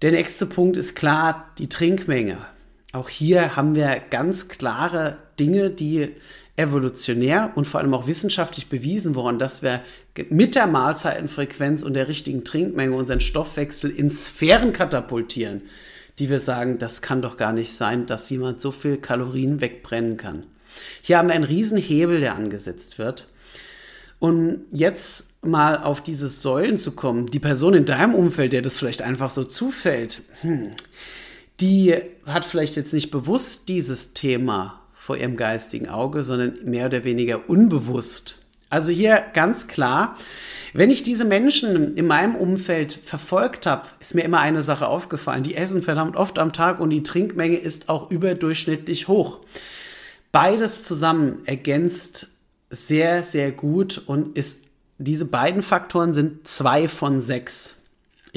Der 0.00 0.12
nächste 0.12 0.46
Punkt 0.46 0.76
ist 0.76 0.94
klar, 0.94 1.50
die 1.58 1.68
Trinkmenge. 1.68 2.38
Auch 2.92 3.08
hier 3.08 3.56
haben 3.56 3.74
wir 3.74 4.00
ganz 4.08 4.46
klare 4.46 5.16
Dinge, 5.40 5.70
die 5.70 6.14
evolutionär 6.58 7.52
und 7.54 7.66
vor 7.66 7.80
allem 7.80 7.94
auch 7.94 8.06
wissenschaftlich 8.06 8.68
bewiesen 8.68 9.14
worden, 9.14 9.38
dass 9.38 9.62
wir 9.62 9.80
mit 10.28 10.56
der 10.56 10.66
Mahlzeitenfrequenz 10.66 11.84
und 11.84 11.94
der 11.94 12.08
richtigen 12.08 12.44
Trinkmenge 12.44 12.96
unseren 12.96 13.20
Stoffwechsel 13.20 13.90
in 13.90 14.10
Sphären 14.10 14.72
katapultieren, 14.72 15.62
die 16.18 16.28
wir 16.28 16.40
sagen, 16.40 16.78
das 16.78 17.00
kann 17.00 17.22
doch 17.22 17.36
gar 17.36 17.52
nicht 17.52 17.72
sein, 17.72 18.06
dass 18.06 18.28
jemand 18.28 18.60
so 18.60 18.72
viel 18.72 18.96
Kalorien 18.96 19.60
wegbrennen 19.60 20.16
kann. 20.16 20.44
Hier 21.00 21.18
haben 21.18 21.28
wir 21.28 21.36
einen 21.36 21.44
riesen 21.44 21.78
Hebel, 21.78 22.20
der 22.20 22.34
angesetzt 22.34 22.98
wird. 22.98 23.28
Und 24.18 24.64
jetzt 24.72 25.44
mal 25.44 25.78
auf 25.78 26.02
diese 26.02 26.26
Säulen 26.26 26.78
zu 26.78 26.90
kommen, 26.90 27.26
die 27.26 27.38
Person 27.38 27.74
in 27.74 27.84
deinem 27.84 28.16
Umfeld, 28.16 28.52
der 28.52 28.62
das 28.62 28.76
vielleicht 28.76 29.00
einfach 29.02 29.30
so 29.30 29.44
zufällt, 29.44 30.22
hm, 30.40 30.70
die 31.60 31.94
hat 32.26 32.44
vielleicht 32.44 32.74
jetzt 32.74 32.92
nicht 32.92 33.12
bewusst 33.12 33.68
dieses 33.68 34.12
Thema 34.12 34.80
vor 35.08 35.16
ihrem 35.16 35.38
geistigen 35.38 35.88
Auge, 35.88 36.22
sondern 36.22 36.58
mehr 36.64 36.84
oder 36.84 37.02
weniger 37.02 37.48
unbewusst. 37.48 38.36
Also 38.68 38.92
hier 38.92 39.24
ganz 39.32 39.66
klar, 39.66 40.14
wenn 40.74 40.90
ich 40.90 41.02
diese 41.02 41.24
Menschen 41.24 41.96
in 41.96 42.06
meinem 42.06 42.36
Umfeld 42.36 42.92
verfolgt 42.92 43.64
habe, 43.64 43.88
ist 44.00 44.14
mir 44.14 44.20
immer 44.20 44.40
eine 44.40 44.60
Sache 44.60 44.86
aufgefallen. 44.86 45.44
Die 45.44 45.54
essen 45.54 45.82
verdammt 45.82 46.14
oft 46.14 46.38
am 46.38 46.52
Tag 46.52 46.78
und 46.78 46.90
die 46.90 47.02
Trinkmenge 47.02 47.56
ist 47.56 47.88
auch 47.88 48.10
überdurchschnittlich 48.10 49.08
hoch. 49.08 49.40
Beides 50.30 50.84
zusammen 50.84 51.38
ergänzt 51.46 52.28
sehr, 52.68 53.22
sehr 53.22 53.50
gut 53.50 54.02
und 54.04 54.36
ist, 54.36 54.64
diese 54.98 55.24
beiden 55.24 55.62
Faktoren 55.62 56.12
sind 56.12 56.46
zwei 56.46 56.86
von 56.86 57.22
sechs. 57.22 57.76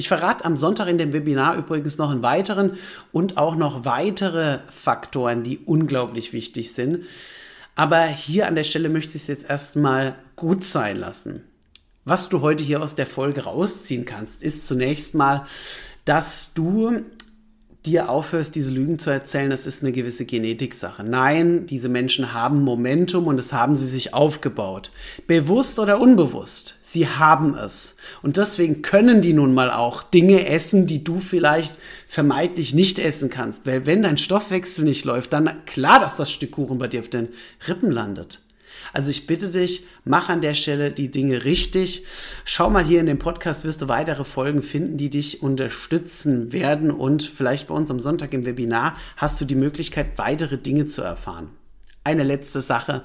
Ich 0.02 0.08
verrate 0.08 0.44
am 0.44 0.56
Sonntag 0.56 0.88
in 0.88 0.98
dem 0.98 1.12
Webinar 1.12 1.56
übrigens 1.56 1.96
noch 1.96 2.10
einen 2.10 2.24
weiteren 2.24 2.72
und 3.12 3.38
auch 3.38 3.54
noch 3.54 3.84
weitere 3.84 4.58
Faktoren, 4.68 5.44
die 5.44 5.58
unglaublich 5.58 6.32
wichtig 6.32 6.72
sind. 6.72 7.04
Aber 7.76 8.02
hier 8.06 8.48
an 8.48 8.56
der 8.56 8.64
Stelle 8.64 8.88
möchte 8.88 9.10
ich 9.10 9.22
es 9.22 9.28
jetzt 9.28 9.48
erstmal 9.48 10.16
gut 10.34 10.64
sein 10.64 10.96
lassen. 10.96 11.44
Was 12.04 12.28
du 12.28 12.40
heute 12.40 12.64
hier 12.64 12.82
aus 12.82 12.96
der 12.96 13.06
Folge 13.06 13.44
rausziehen 13.44 14.04
kannst, 14.04 14.42
ist 14.42 14.66
zunächst 14.66 15.14
mal, 15.14 15.46
dass 16.04 16.52
du 16.52 17.02
dir 17.86 18.08
aufhörst, 18.08 18.54
diese 18.54 18.70
Lügen 18.70 18.98
zu 18.98 19.10
erzählen, 19.10 19.50
das 19.50 19.66
ist 19.66 19.82
eine 19.82 19.92
gewisse 19.92 20.24
Genetiksache. 20.24 21.02
Nein, 21.02 21.66
diese 21.66 21.88
Menschen 21.88 22.32
haben 22.32 22.62
Momentum 22.62 23.26
und 23.26 23.40
es 23.40 23.52
haben 23.52 23.74
sie 23.74 23.88
sich 23.88 24.14
aufgebaut. 24.14 24.92
Bewusst 25.26 25.80
oder 25.80 26.00
unbewusst. 26.00 26.76
Sie 26.82 27.08
haben 27.08 27.56
es. 27.56 27.96
Und 28.22 28.36
deswegen 28.36 28.82
können 28.82 29.20
die 29.20 29.32
nun 29.32 29.52
mal 29.52 29.72
auch 29.72 30.02
Dinge 30.04 30.46
essen, 30.46 30.86
die 30.86 31.02
du 31.02 31.18
vielleicht 31.18 31.76
vermeintlich 32.06 32.72
nicht 32.72 33.00
essen 33.00 33.30
kannst. 33.30 33.66
Weil 33.66 33.84
wenn 33.84 34.02
dein 34.02 34.18
Stoffwechsel 34.18 34.84
nicht 34.84 35.04
läuft, 35.04 35.32
dann 35.32 35.64
klar, 35.66 35.98
dass 35.98 36.14
das 36.14 36.30
Stück 36.30 36.52
Kuchen 36.52 36.78
bei 36.78 36.86
dir 36.86 37.00
auf 37.00 37.08
den 37.08 37.28
Rippen 37.66 37.90
landet. 37.90 38.41
Also 38.92 39.10
ich 39.10 39.26
bitte 39.26 39.50
dich, 39.50 39.84
mach 40.04 40.28
an 40.28 40.40
der 40.40 40.54
Stelle 40.54 40.90
die 40.90 41.10
Dinge 41.10 41.44
richtig. 41.44 42.04
Schau 42.44 42.70
mal 42.70 42.84
hier 42.84 43.00
in 43.00 43.06
dem 43.06 43.18
Podcast, 43.18 43.64
wirst 43.64 43.82
du 43.82 43.88
weitere 43.88 44.24
Folgen 44.24 44.62
finden, 44.62 44.96
die 44.96 45.10
dich 45.10 45.42
unterstützen 45.42 46.52
werden. 46.52 46.90
Und 46.90 47.22
vielleicht 47.22 47.68
bei 47.68 47.74
uns 47.74 47.90
am 47.90 48.00
Sonntag 48.00 48.32
im 48.34 48.44
Webinar 48.44 48.96
hast 49.16 49.40
du 49.40 49.44
die 49.44 49.54
Möglichkeit, 49.54 50.18
weitere 50.18 50.58
Dinge 50.58 50.86
zu 50.86 51.02
erfahren. 51.02 51.48
Eine 52.04 52.24
letzte 52.24 52.60
Sache, 52.60 53.02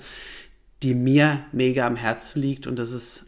die 0.84 0.94
mir 0.94 1.40
mega 1.52 1.88
am 1.88 1.96
Herzen 1.96 2.42
liegt 2.42 2.68
und 2.68 2.78
das 2.78 2.92
ist 2.92 3.28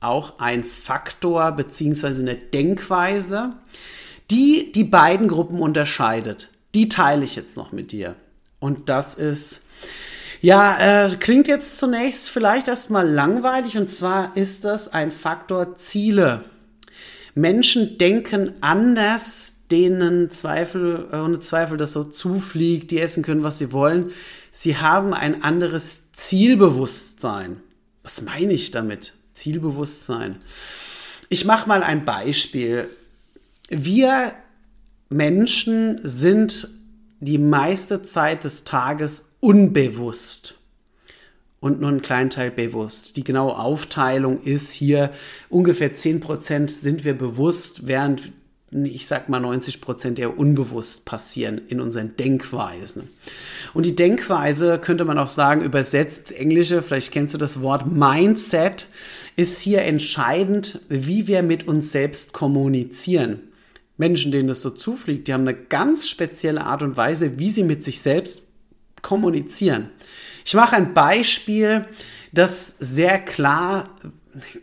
auch 0.00 0.38
ein 0.38 0.64
Faktor 0.64 1.52
beziehungsweise 1.52 2.22
eine 2.22 2.36
Denkweise, 2.36 3.54
die 4.30 4.72
die 4.72 4.84
beiden 4.84 5.28
Gruppen 5.28 5.60
unterscheidet. 5.60 6.50
Die 6.74 6.88
teile 6.88 7.24
ich 7.24 7.34
jetzt 7.36 7.56
noch 7.56 7.72
mit 7.72 7.92
dir. 7.92 8.14
Und 8.60 8.88
das 8.88 9.14
ist 9.14 9.62
ja, 10.40 11.06
äh, 11.06 11.16
klingt 11.16 11.48
jetzt 11.48 11.78
zunächst 11.78 12.30
vielleicht 12.30 12.68
erstmal 12.68 13.08
langweilig 13.08 13.76
und 13.76 13.90
zwar 13.90 14.36
ist 14.36 14.64
das 14.64 14.92
ein 14.92 15.10
Faktor 15.10 15.76
Ziele. 15.76 16.44
Menschen 17.34 17.98
denken 17.98 18.54
anders, 18.60 19.64
denen 19.70 20.30
Zweifel, 20.30 21.08
äh, 21.12 21.16
ohne 21.16 21.38
Zweifel 21.40 21.76
das 21.76 21.92
so 21.92 22.04
zufliegt, 22.04 22.90
die 22.90 23.00
essen 23.00 23.22
können, 23.22 23.44
was 23.44 23.58
sie 23.58 23.72
wollen. 23.72 24.12
Sie 24.50 24.76
haben 24.78 25.14
ein 25.14 25.42
anderes 25.42 26.10
Zielbewusstsein. 26.12 27.60
Was 28.02 28.22
meine 28.22 28.52
ich 28.52 28.70
damit? 28.70 29.14
Zielbewusstsein. 29.34 30.36
Ich 31.28 31.44
mache 31.44 31.68
mal 31.68 31.82
ein 31.82 32.04
Beispiel. 32.04 32.88
Wir 33.68 34.32
Menschen 35.10 36.00
sind 36.02 36.68
die 37.20 37.38
meiste 37.38 38.02
Zeit 38.02 38.44
des 38.44 38.64
Tages 38.64 39.27
unbewusst 39.40 40.58
und 41.60 41.80
nur 41.80 41.90
einen 41.90 42.02
kleinen 42.02 42.30
Teil 42.30 42.50
bewusst. 42.50 43.16
Die 43.16 43.24
genaue 43.24 43.56
Aufteilung 43.56 44.42
ist 44.42 44.72
hier 44.72 45.10
ungefähr 45.48 45.94
10% 45.94 46.68
sind 46.68 47.04
wir 47.04 47.16
bewusst, 47.16 47.86
während 47.86 48.32
ich 48.70 49.06
sag 49.06 49.30
mal 49.30 49.40
90 49.40 49.80
Prozent 49.80 50.18
eher 50.18 50.36
unbewusst 50.36 51.06
passieren 51.06 51.60
in 51.68 51.80
unseren 51.80 52.16
Denkweisen. 52.16 53.08
Und 53.72 53.86
die 53.86 53.96
Denkweise 53.96 54.78
könnte 54.78 55.06
man 55.06 55.18
auch 55.18 55.28
sagen, 55.28 55.62
übersetzt 55.62 56.30
ins 56.30 56.30
Englische, 56.32 56.82
vielleicht 56.82 57.12
kennst 57.12 57.32
du 57.32 57.38
das 57.38 57.62
Wort 57.62 57.90
Mindset, 57.90 58.86
ist 59.36 59.60
hier 59.60 59.82
entscheidend, 59.82 60.82
wie 60.88 61.26
wir 61.26 61.42
mit 61.42 61.66
uns 61.66 61.92
selbst 61.92 62.34
kommunizieren. 62.34 63.40
Menschen, 63.96 64.32
denen 64.32 64.48
das 64.48 64.62
so 64.62 64.70
zufliegt, 64.70 65.28
die 65.28 65.32
haben 65.32 65.48
eine 65.48 65.56
ganz 65.56 66.06
spezielle 66.06 66.64
Art 66.64 66.82
und 66.82 66.96
Weise, 66.96 67.38
wie 67.38 67.50
sie 67.50 67.64
mit 67.64 67.82
sich 67.82 68.00
selbst 68.00 68.42
kommunizieren. 69.02 69.90
Ich 70.44 70.54
mache 70.54 70.76
ein 70.76 70.94
Beispiel, 70.94 71.86
das 72.32 72.76
sehr 72.78 73.18
klar, 73.18 73.90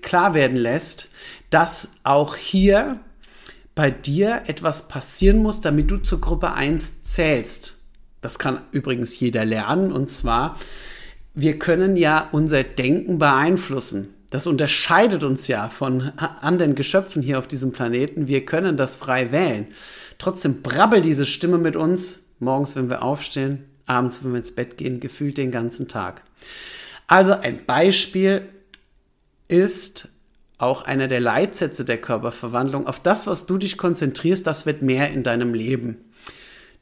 klar 0.02 0.34
werden 0.34 0.58
lässt, 0.58 1.10
dass 1.50 1.93
auch 2.04 2.36
hier 2.36 3.00
bei 3.76 3.91
dir 3.91 4.43
etwas 4.48 4.88
passieren 4.88 5.43
muss, 5.43 5.62
damit 5.62 5.91
du 5.91 5.98
zur 5.98 6.21
Gruppe 6.21 6.54
1 6.54 7.02
zählst. 7.02 7.76
Das 8.21 8.39
kann 8.39 8.62
übrigens 8.71 9.19
jeder 9.19 9.45
lernen 9.45 9.91
und 9.91 10.10
zwar, 10.10 10.58
wir 11.34 11.60
können 11.60 11.98
ja 11.98 12.30
unser 12.32 12.63
Denken 12.63 13.19
beeinflussen. 13.19 14.13
Das 14.30 14.48
unterscheidet 14.48 15.24
uns 15.24 15.48
ja 15.48 15.69
von 15.69 16.12
anderen 16.17 16.76
Geschöpfen 16.76 17.21
hier 17.21 17.38
auf 17.38 17.48
diesem 17.48 17.71
Planeten. 17.71 18.28
Wir 18.28 18.45
können 18.45 18.78
das 18.78 18.95
frei 18.95 19.32
wählen. 19.32 19.67
Trotzdem 20.17 20.62
brabbelt 20.62 21.06
diese 21.06 21.26
Stimme 21.26 21.58
mit 21.58 21.76
uns, 21.76 22.19
morgens, 22.39 22.76
wenn 22.76 22.89
wir 22.89 23.04
aufstehen, 23.04 23.65
abends, 23.86 24.24
wenn 24.24 24.32
wir 24.32 24.39
ins 24.39 24.54
Bett 24.54 24.78
gehen, 24.78 25.00
gefühlt 25.00 25.38
den 25.38 25.52
ganzen 25.52 25.88
Tag. 25.88 26.21
Also 27.08 27.34
ein 27.34 27.65
Beispiel 27.65 28.50
ist 29.48 30.10
auch 30.58 30.84
einer 30.84 31.08
der 31.08 31.19
Leitsätze 31.19 31.86
der 31.86 31.98
Körperverwandlung. 31.98 32.88
Auf 32.88 33.00
das, 33.00 33.28
was 33.28 33.45
du 33.45 33.58
dich 33.58 33.78
konzentrierst, 33.78 34.48
das 34.48 34.65
wird 34.65 34.82
mehr 34.82 35.12
in 35.12 35.24
deinem 35.24 35.54
Leben. 35.54 35.98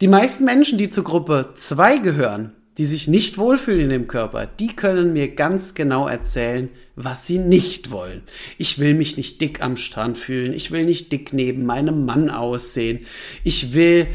Die 0.02 0.08
meisten 0.08 0.46
Menschen, 0.46 0.78
die 0.78 0.90
zur 0.90 1.04
Gruppe 1.04 1.52
2 1.56 1.98
gehören, 1.98 2.54
die 2.78 2.86
sich 2.86 3.08
nicht 3.08 3.38
wohlfühlen 3.38 3.82
in 3.82 3.90
dem 3.90 4.08
Körper, 4.08 4.48
die 4.48 4.76
können 4.76 5.14
mir 5.14 5.36
ganz 5.36 5.76
genau 5.76 6.08
erzählen, 6.08 6.70
was 6.96 7.28
sie 7.28 7.38
nicht 7.38 7.92
wollen. 7.92 8.24
Ich 8.58 8.80
will 8.80 8.96
mich 8.96 9.18
nicht 9.18 9.42
dick 9.42 9.62
am 9.62 9.78
Strand 9.78 10.18
fühlen, 10.18 10.54
ich 10.54 10.72
will 10.72 10.86
nicht 10.86 11.12
dick 11.12 11.34
neben 11.34 11.66
meinem 11.66 12.06
Mann 12.06 12.30
aussehen, 12.30 13.06
ich 13.44 13.74
will, 13.74 14.08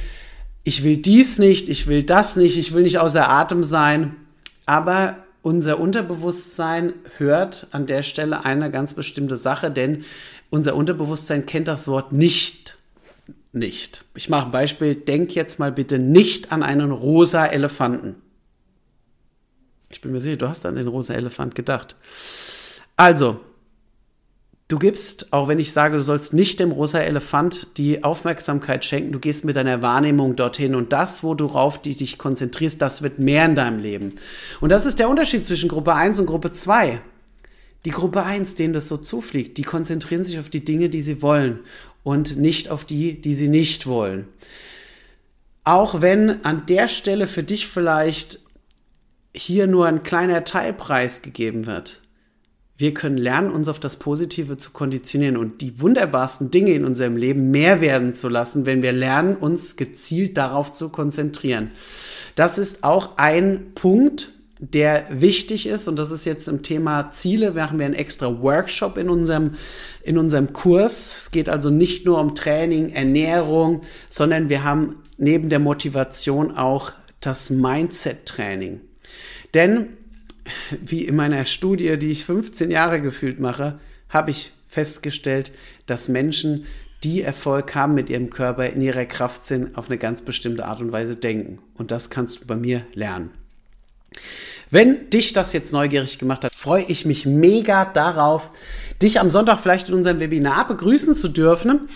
ich 0.68 0.84
will 0.84 0.98
dies 0.98 1.38
nicht, 1.38 1.70
ich 1.70 1.86
will 1.86 2.02
das 2.02 2.36
nicht, 2.36 2.58
ich 2.58 2.74
will 2.74 2.82
nicht 2.82 2.98
außer 2.98 3.26
Atem 3.26 3.64
sein. 3.64 4.16
Aber 4.66 5.16
unser 5.40 5.80
Unterbewusstsein 5.80 6.92
hört 7.16 7.68
an 7.70 7.86
der 7.86 8.02
Stelle 8.02 8.44
eine 8.44 8.70
ganz 8.70 8.92
bestimmte 8.92 9.38
Sache, 9.38 9.70
denn 9.70 10.04
unser 10.50 10.74
Unterbewusstsein 10.74 11.46
kennt 11.46 11.68
das 11.68 11.88
Wort 11.88 12.12
nicht 12.12 12.76
nicht. 13.52 14.04
Ich 14.14 14.28
mache 14.28 14.46
ein 14.46 14.52
Beispiel. 14.52 14.94
Denk 14.94 15.34
jetzt 15.34 15.58
mal 15.58 15.72
bitte 15.72 15.98
nicht 15.98 16.52
an 16.52 16.62
einen 16.62 16.92
rosa 16.92 17.46
Elefanten. 17.46 18.16
Ich 19.88 20.02
bin 20.02 20.12
mir 20.12 20.20
sicher, 20.20 20.36
du 20.36 20.48
hast 20.48 20.66
an 20.66 20.76
den 20.76 20.86
rosa 20.86 21.14
Elefant 21.14 21.54
gedacht. 21.54 21.96
Also, 22.94 23.40
du 24.68 24.78
gibst, 24.78 25.32
auch 25.32 25.48
wenn 25.48 25.58
ich 25.58 25.72
sage, 25.72 25.96
du 25.96 26.02
sollst 26.02 26.34
nicht 26.34 26.60
dem 26.60 26.72
rosa 26.72 27.00
Elefant 27.00 27.66
die 27.78 28.04
Aufmerksamkeit 28.04 28.84
schenken, 28.84 29.12
du 29.12 29.18
gehst 29.18 29.44
mit 29.44 29.56
deiner 29.56 29.80
Wahrnehmung 29.80 30.36
dorthin 30.36 30.74
und 30.74 30.92
das, 30.92 31.24
wo 31.24 31.34
du 31.34 31.48
dich 31.82 32.18
konzentrierst, 32.18 32.80
das 32.80 33.02
wird 33.02 33.18
mehr 33.18 33.46
in 33.46 33.54
deinem 33.54 33.80
Leben. 33.80 34.16
Und 34.60 34.70
das 34.70 34.84
ist 34.84 34.98
der 34.98 35.08
Unterschied 35.08 35.46
zwischen 35.46 35.70
Gruppe 35.70 35.94
1 35.94 36.20
und 36.20 36.26
Gruppe 36.26 36.52
2. 36.52 37.00
Die 37.84 37.90
Gruppe 37.90 38.24
1, 38.24 38.56
denen 38.56 38.74
das 38.74 38.88
so 38.88 38.98
zufliegt, 38.98 39.56
die 39.56 39.62
konzentrieren 39.62 40.24
sich 40.24 40.38
auf 40.38 40.50
die 40.50 40.64
Dinge, 40.64 40.90
die 40.90 41.02
sie 41.02 41.22
wollen 41.22 41.60
und 42.02 42.36
nicht 42.36 42.68
auf 42.68 42.84
die, 42.84 43.20
die 43.20 43.34
sie 43.34 43.48
nicht 43.48 43.86
wollen. 43.86 44.28
Auch 45.64 46.02
wenn 46.02 46.44
an 46.44 46.66
der 46.66 46.88
Stelle 46.88 47.26
für 47.26 47.42
dich 47.42 47.68
vielleicht 47.68 48.40
hier 49.34 49.66
nur 49.66 49.86
ein 49.86 50.02
kleiner 50.02 50.44
Teilpreis 50.44 51.22
gegeben 51.22 51.66
wird. 51.66 52.02
Wir 52.78 52.94
können 52.94 53.18
lernen, 53.18 53.50
uns 53.50 53.66
auf 53.66 53.80
das 53.80 53.96
Positive 53.96 54.56
zu 54.56 54.70
konditionieren 54.70 55.36
und 55.36 55.62
die 55.62 55.80
wunderbarsten 55.80 56.52
Dinge 56.52 56.74
in 56.74 56.84
unserem 56.84 57.16
Leben 57.16 57.50
mehr 57.50 57.80
werden 57.80 58.14
zu 58.14 58.28
lassen, 58.28 58.66
wenn 58.66 58.84
wir 58.84 58.92
lernen, 58.92 59.34
uns 59.34 59.74
gezielt 59.74 60.36
darauf 60.36 60.72
zu 60.72 60.88
konzentrieren. 60.88 61.72
Das 62.36 62.56
ist 62.56 62.84
auch 62.84 63.16
ein 63.16 63.72
Punkt, 63.74 64.30
der 64.60 65.06
wichtig 65.10 65.66
ist, 65.66 65.88
und 65.88 65.96
das 65.96 66.12
ist 66.12 66.24
jetzt 66.24 66.46
im 66.46 66.62
Thema 66.62 67.10
Ziele, 67.10 67.56
wir 67.56 67.68
einen 67.68 67.94
extra 67.94 68.40
Workshop 68.40 68.96
in 68.96 69.10
unserem, 69.10 69.54
in 70.04 70.16
unserem 70.16 70.52
Kurs. 70.52 71.16
Es 71.16 71.30
geht 71.32 71.48
also 71.48 71.70
nicht 71.70 72.06
nur 72.06 72.20
um 72.20 72.36
Training, 72.36 72.90
Ernährung, 72.90 73.82
sondern 74.08 74.48
wir 74.48 74.62
haben 74.62 75.02
neben 75.16 75.48
der 75.48 75.58
Motivation 75.58 76.56
auch 76.56 76.92
das 77.18 77.50
Mindset-Training. 77.50 78.82
Denn 79.54 79.97
wie 80.80 81.04
in 81.04 81.16
meiner 81.16 81.44
Studie, 81.44 81.98
die 81.98 82.10
ich 82.10 82.24
15 82.24 82.70
Jahre 82.70 83.00
gefühlt 83.00 83.40
mache, 83.40 83.78
habe 84.08 84.30
ich 84.30 84.52
festgestellt, 84.68 85.52
dass 85.86 86.08
Menschen, 86.08 86.66
die 87.04 87.22
Erfolg 87.22 87.74
haben 87.74 87.94
mit 87.94 88.10
ihrem 88.10 88.28
Körper, 88.28 88.68
in 88.70 88.80
ihrer 88.80 89.04
Kraft 89.04 89.44
sind, 89.44 89.78
auf 89.78 89.88
eine 89.88 89.98
ganz 89.98 90.22
bestimmte 90.22 90.64
Art 90.64 90.80
und 90.80 90.90
Weise 90.90 91.16
denken. 91.16 91.60
Und 91.74 91.90
das 91.90 92.10
kannst 92.10 92.40
du 92.40 92.46
bei 92.46 92.56
mir 92.56 92.84
lernen. 92.94 93.30
Wenn 94.70 95.08
dich 95.10 95.32
das 95.32 95.52
jetzt 95.52 95.72
neugierig 95.72 96.18
gemacht 96.18 96.44
hat, 96.44 96.54
freue 96.54 96.82
ich 96.84 97.06
mich 97.06 97.24
mega 97.24 97.86
darauf, 97.86 98.50
dich 99.02 99.18
am 99.20 99.30
Sonntag 99.30 99.58
vielleicht 99.58 99.88
in 99.88 99.94
unserem 99.94 100.20
Webinar 100.20 100.66
begrüßen 100.66 101.14
zu 101.14 101.28
dürfen. 101.28 101.88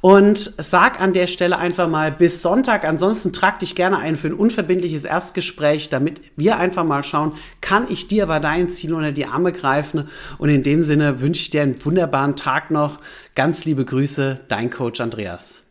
Und 0.00 0.38
sag 0.38 1.00
an 1.00 1.12
der 1.12 1.26
Stelle 1.26 1.58
einfach 1.58 1.88
mal 1.88 2.12
bis 2.12 2.42
Sonntag. 2.42 2.84
Ansonsten 2.84 3.32
trag 3.32 3.58
dich 3.58 3.74
gerne 3.74 3.98
ein 3.98 4.16
für 4.16 4.28
ein 4.28 4.34
unverbindliches 4.34 5.04
Erstgespräch, 5.04 5.88
damit 5.88 6.20
wir 6.36 6.58
einfach 6.58 6.84
mal 6.84 7.02
schauen, 7.02 7.32
kann 7.60 7.86
ich 7.88 8.06
dir 8.06 8.26
bei 8.26 8.38
deinen 8.38 8.68
Zielen 8.68 8.94
unter 8.94 9.12
die 9.12 9.26
Arme 9.26 9.52
greifen? 9.52 10.08
Und 10.38 10.50
in 10.50 10.62
dem 10.62 10.82
Sinne 10.82 11.20
wünsche 11.20 11.42
ich 11.42 11.50
dir 11.50 11.62
einen 11.62 11.84
wunderbaren 11.84 12.36
Tag 12.36 12.70
noch. 12.70 13.00
Ganz 13.34 13.64
liebe 13.64 13.84
Grüße, 13.84 14.40
dein 14.48 14.70
Coach 14.70 15.00
Andreas. 15.00 15.62